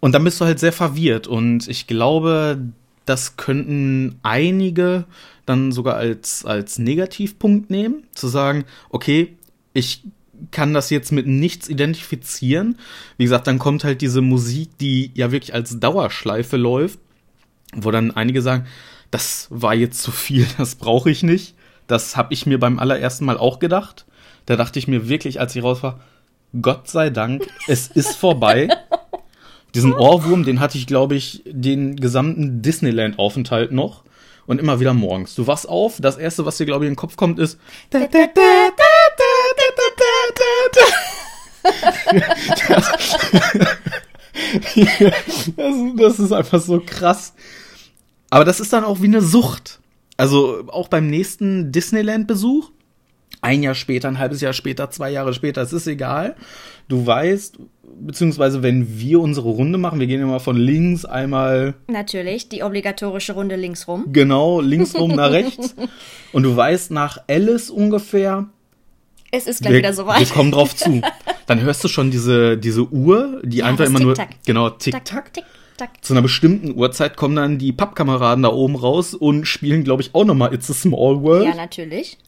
Und 0.00 0.12
dann 0.12 0.24
bist 0.24 0.40
du 0.40 0.44
halt 0.44 0.58
sehr 0.58 0.72
verwirrt. 0.72 1.26
Und 1.26 1.68
ich 1.68 1.86
glaube, 1.86 2.60
das 3.04 3.36
könnten 3.36 4.16
einige 4.22 5.04
dann 5.44 5.72
sogar 5.72 5.96
als, 5.96 6.44
als 6.44 6.78
Negativpunkt 6.78 7.70
nehmen, 7.70 8.04
zu 8.14 8.28
sagen, 8.28 8.64
okay, 8.90 9.36
ich 9.72 10.02
kann 10.52 10.72
das 10.72 10.90
jetzt 10.90 11.10
mit 11.10 11.26
nichts 11.26 11.68
identifizieren. 11.68 12.78
Wie 13.16 13.24
gesagt, 13.24 13.48
dann 13.48 13.58
kommt 13.58 13.82
halt 13.82 14.02
diese 14.02 14.20
Musik, 14.20 14.68
die 14.78 15.10
ja 15.14 15.32
wirklich 15.32 15.52
als 15.52 15.80
Dauerschleife 15.80 16.56
läuft, 16.56 17.00
wo 17.74 17.90
dann 17.90 18.12
einige 18.12 18.40
sagen, 18.40 18.66
das 19.10 19.48
war 19.50 19.74
jetzt 19.74 20.02
zu 20.02 20.10
viel, 20.10 20.46
das 20.58 20.74
brauche 20.76 21.10
ich 21.10 21.22
nicht. 21.22 21.54
Das 21.86 22.16
habe 22.16 22.34
ich 22.34 22.46
mir 22.46 22.58
beim 22.60 22.78
allerersten 22.78 23.24
Mal 23.24 23.38
auch 23.38 23.58
gedacht. 23.58 24.04
Da 24.46 24.56
dachte 24.56 24.78
ich 24.78 24.88
mir 24.88 25.08
wirklich, 25.08 25.40
als 25.40 25.56
ich 25.56 25.62
raus 25.62 25.82
war, 25.82 26.00
Gott 26.60 26.88
sei 26.88 27.10
Dank, 27.10 27.46
es 27.66 27.88
ist 27.94 28.16
vorbei. 28.16 28.68
Diesen 29.74 29.92
Ohrwurm, 29.92 30.44
den 30.44 30.60
hatte 30.60 30.78
ich, 30.78 30.86
glaube 30.86 31.14
ich, 31.14 31.42
den 31.46 31.96
gesamten 31.96 32.62
Disneyland-Aufenthalt 32.62 33.72
noch. 33.72 34.04
Und 34.46 34.60
immer 34.60 34.80
wieder 34.80 34.94
morgens. 34.94 35.34
Du 35.34 35.46
wachst 35.46 35.68
auf, 35.68 36.00
das 36.00 36.16
erste, 36.16 36.46
was 36.46 36.56
dir, 36.56 36.64
glaube 36.64 36.86
ich, 36.86 36.88
in 36.88 36.94
den 36.94 36.96
Kopf 36.96 37.16
kommt, 37.16 37.38
ist. 37.38 37.58
das, 37.90 38.08
das 45.96 46.18
ist 46.18 46.32
einfach 46.32 46.60
so 46.60 46.80
krass. 46.80 47.34
Aber 48.30 48.44
das 48.44 48.60
ist 48.60 48.72
dann 48.72 48.84
auch 48.84 49.00
wie 49.00 49.06
eine 49.06 49.22
Sucht. 49.22 49.80
Also 50.16 50.64
auch 50.68 50.88
beim 50.88 51.08
nächsten 51.08 51.72
Disneyland-Besuch 51.72 52.70
ein 53.40 53.62
Jahr 53.62 53.74
später, 53.74 54.08
ein 54.08 54.18
halbes 54.18 54.40
Jahr 54.40 54.52
später, 54.52 54.90
zwei 54.90 55.10
Jahre 55.10 55.32
später, 55.32 55.62
es 55.62 55.72
ist 55.72 55.86
egal. 55.86 56.36
Du 56.88 57.06
weißt, 57.06 57.58
beziehungsweise 58.00 58.62
wenn 58.62 58.98
wir 58.98 59.20
unsere 59.20 59.48
Runde 59.48 59.78
machen, 59.78 60.00
wir 60.00 60.06
gehen 60.06 60.20
immer 60.20 60.40
von 60.40 60.56
links 60.56 61.04
einmal. 61.04 61.74
Natürlich, 61.86 62.48
die 62.48 62.62
obligatorische 62.62 63.34
Runde 63.34 63.56
links 63.56 63.86
rum. 63.86 64.06
Genau, 64.12 64.60
links 64.60 64.94
rum 64.94 65.10
nach 65.14 65.30
rechts. 65.30 65.74
Und 66.32 66.42
du 66.42 66.56
weißt 66.56 66.90
nach 66.90 67.18
Alice 67.28 67.70
ungefähr. 67.70 68.46
Es 69.30 69.46
ist 69.46 69.60
gleich 69.60 69.72
wir, 69.72 69.78
wieder 69.78 69.92
soweit. 69.92 70.20
Wir 70.20 70.26
kommen 70.26 70.50
drauf 70.50 70.74
zu. 70.74 71.02
Dann 71.46 71.60
hörst 71.60 71.84
du 71.84 71.88
schon 71.88 72.10
diese, 72.10 72.56
diese 72.56 72.88
Uhr, 72.88 73.40
die 73.44 73.58
ja, 73.58 73.66
einfach 73.66 73.84
immer 73.84 74.00
nur. 74.00 74.14
Genau, 74.46 74.70
tick-tack. 74.70 75.34
Tick, 75.34 75.44
Zu 76.00 76.14
einer 76.14 76.22
bestimmten 76.22 76.74
Uhrzeit 76.74 77.16
kommen 77.16 77.36
dann 77.36 77.58
die 77.58 77.72
Pappkameraden 77.72 78.42
da 78.42 78.50
oben 78.50 78.76
raus 78.76 79.14
und 79.14 79.46
spielen, 79.46 79.84
glaube 79.84 80.02
ich, 80.02 80.14
auch 80.14 80.24
nochmal 80.24 80.52
It's 80.54 80.70
a 80.70 80.74
Small 80.74 81.22
World. 81.22 81.46
Ja, 81.46 81.54
natürlich 81.54 82.18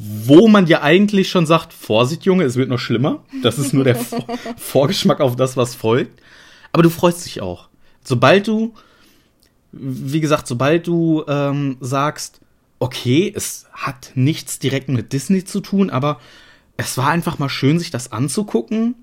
wo 0.00 0.46
man 0.46 0.64
dir 0.64 0.84
eigentlich 0.84 1.28
schon 1.28 1.44
sagt, 1.44 1.72
Vorsicht, 1.72 2.24
Junge, 2.24 2.44
es 2.44 2.54
wird 2.54 2.68
noch 2.68 2.78
schlimmer. 2.78 3.24
Das 3.42 3.58
ist 3.58 3.74
nur 3.74 3.82
der 3.82 3.96
Vorgeschmack 4.56 5.20
auf 5.20 5.34
das, 5.34 5.56
was 5.56 5.74
folgt. 5.74 6.22
Aber 6.72 6.84
du 6.84 6.88
freust 6.88 7.26
dich 7.26 7.42
auch. 7.42 7.68
Sobald 8.04 8.46
du, 8.46 8.74
wie 9.72 10.20
gesagt, 10.20 10.46
sobald 10.46 10.86
du 10.86 11.24
ähm, 11.26 11.78
sagst, 11.80 12.40
okay, 12.78 13.32
es 13.34 13.66
hat 13.72 14.12
nichts 14.14 14.60
direkt 14.60 14.88
mit 14.88 15.12
Disney 15.12 15.44
zu 15.44 15.60
tun, 15.60 15.90
aber 15.90 16.20
es 16.76 16.96
war 16.96 17.08
einfach 17.08 17.40
mal 17.40 17.48
schön, 17.48 17.80
sich 17.80 17.90
das 17.90 18.12
anzugucken. 18.12 18.94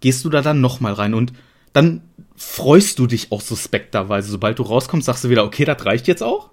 Gehst 0.00 0.22
du 0.22 0.28
da 0.28 0.42
dann 0.42 0.60
nochmal 0.60 0.92
rein 0.92 1.14
und 1.14 1.32
dann 1.72 2.02
freust 2.42 2.98
du 2.98 3.06
dich 3.06 3.32
auch 3.32 3.40
suspekterweise. 3.40 4.30
Sobald 4.30 4.58
du 4.58 4.64
rauskommst, 4.64 5.06
sagst 5.06 5.24
du 5.24 5.30
wieder, 5.30 5.44
okay, 5.44 5.64
das 5.64 5.84
reicht 5.86 6.08
jetzt 6.08 6.22
auch. 6.22 6.50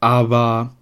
Aber 0.00 0.74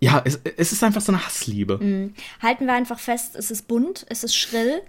ja, 0.00 0.22
es, 0.24 0.40
es 0.56 0.72
ist 0.72 0.82
einfach 0.82 1.00
so 1.00 1.12
eine 1.12 1.24
Hassliebe. 1.24 1.78
Mhm. 1.78 2.14
Halten 2.42 2.66
wir 2.66 2.74
einfach 2.74 2.98
fest, 2.98 3.36
es 3.36 3.50
ist 3.50 3.68
bunt, 3.68 4.06
es 4.08 4.24
ist 4.24 4.36
schrill, 4.36 4.82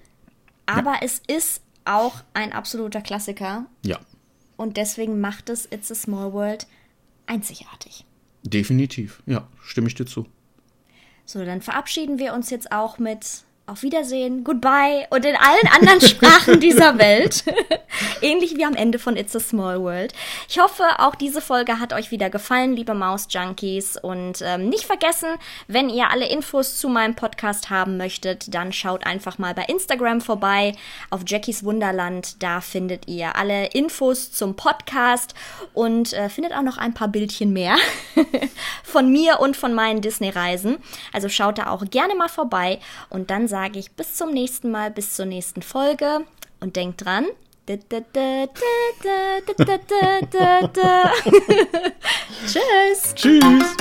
aber 0.66 0.94
ja. 0.94 1.00
es 1.02 1.22
ist 1.28 1.62
auch 1.86 2.24
ein 2.34 2.54
absoluter 2.54 3.02
Klassiker. 3.02 3.66
Ja. 3.86 4.00
Und 4.56 4.78
deswegen 4.78 5.20
macht 5.20 5.50
es 5.50 5.68
It's 5.72 5.92
a 5.92 5.96
Small 5.96 6.34
World 6.34 6.66
einzigartig. 7.28 8.06
Definitiv, 8.44 9.22
ja, 9.26 9.48
stimme 9.62 9.88
ich 9.88 9.96
dir 9.96 10.06
zu. 10.06 10.26
So, 11.26 11.44
dann 11.44 11.62
verabschieden 11.62 12.20
wir 12.20 12.34
uns 12.34 12.50
jetzt 12.50 12.72
auch 12.72 13.00
mit 13.00 13.44
auf 13.68 13.84
Wiedersehen, 13.84 14.46
Goodbye 14.46 15.08
und 15.10 15.26
in 15.26 15.36
allen 15.36 15.68
anderen 15.76 16.00
Sprachen 16.00 16.62
dieser 16.62 16.98
Welt. 17.00 17.44
Ähnlich 18.22 18.56
wie 18.56 18.64
am 18.64 18.76
Ende 18.76 18.98
von 18.98 19.18
It's 19.18 19.36
a 19.36 19.42
Small 19.42 19.82
World. 19.82 20.14
Ich 20.48 20.58
hoffe, 20.58 20.84
auch 21.00 21.16
diese 21.16 21.42
Folge 21.42 21.78
hat 21.78 21.92
euch 21.92 22.10
wieder 22.10 22.30
gefallen, 22.30 22.78
liebe 22.78 22.94
Maus-Junkies. 22.94 23.98
Und 23.98 24.42
ähm, 24.42 24.70
nicht 24.70 24.86
vergessen, 24.86 25.28
wenn 25.68 25.90
ihr 25.90 26.10
alle 26.10 26.30
Infos 26.30 26.78
zu 26.78 26.88
meinem 26.88 27.16
Podcast 27.16 27.70
haben 27.70 27.98
möchtet, 27.98 28.54
dann 28.54 28.72
schaut 28.72 29.06
einfach 29.06 29.38
mal 29.38 29.54
bei 29.54 29.64
Instagram 29.64 30.22
vorbei 30.22 30.74
auf 31.10 31.24
Jackies 31.28 31.66
Wunderland. 31.66 32.42
Da 32.42 32.62
findet 32.62 33.10
ihr 33.10 33.36
alle 33.36 33.68
Infos 33.68 34.32
zum 34.32 34.56
Podcast 34.56 35.34
und 35.74 36.14
äh, 36.14 36.30
findet 36.30 36.54
auch 36.54 36.62
noch 36.62 36.78
ein 36.78 36.94
paar 36.94 37.10
Bildchen 37.10 37.52
mehr 37.52 37.76
von 38.84 39.12
mir 39.12 39.42
und 39.42 39.58
von 39.58 39.74
meinen 39.74 40.00
Disney-Reisen. 40.00 40.78
Also 41.12 41.28
schaut 41.28 41.58
da 41.58 41.70
auch 41.70 41.84
gerne 41.90 42.16
mal 42.16 42.30
vorbei 42.30 42.80
und 43.10 43.30
dann 43.30 43.50
sagt 43.50 43.57
sage 43.58 43.80
ich 43.80 43.92
bis 43.94 44.14
zum 44.14 44.30
nächsten 44.30 44.70
Mal, 44.70 44.92
bis 44.92 45.16
zur 45.16 45.26
nächsten 45.26 45.64
Folge 45.64 46.26
und 46.60 46.76
denkt 46.76 47.04
dran. 47.04 47.26
Tschüss. 52.46 53.16
Tschüss. 53.16 53.76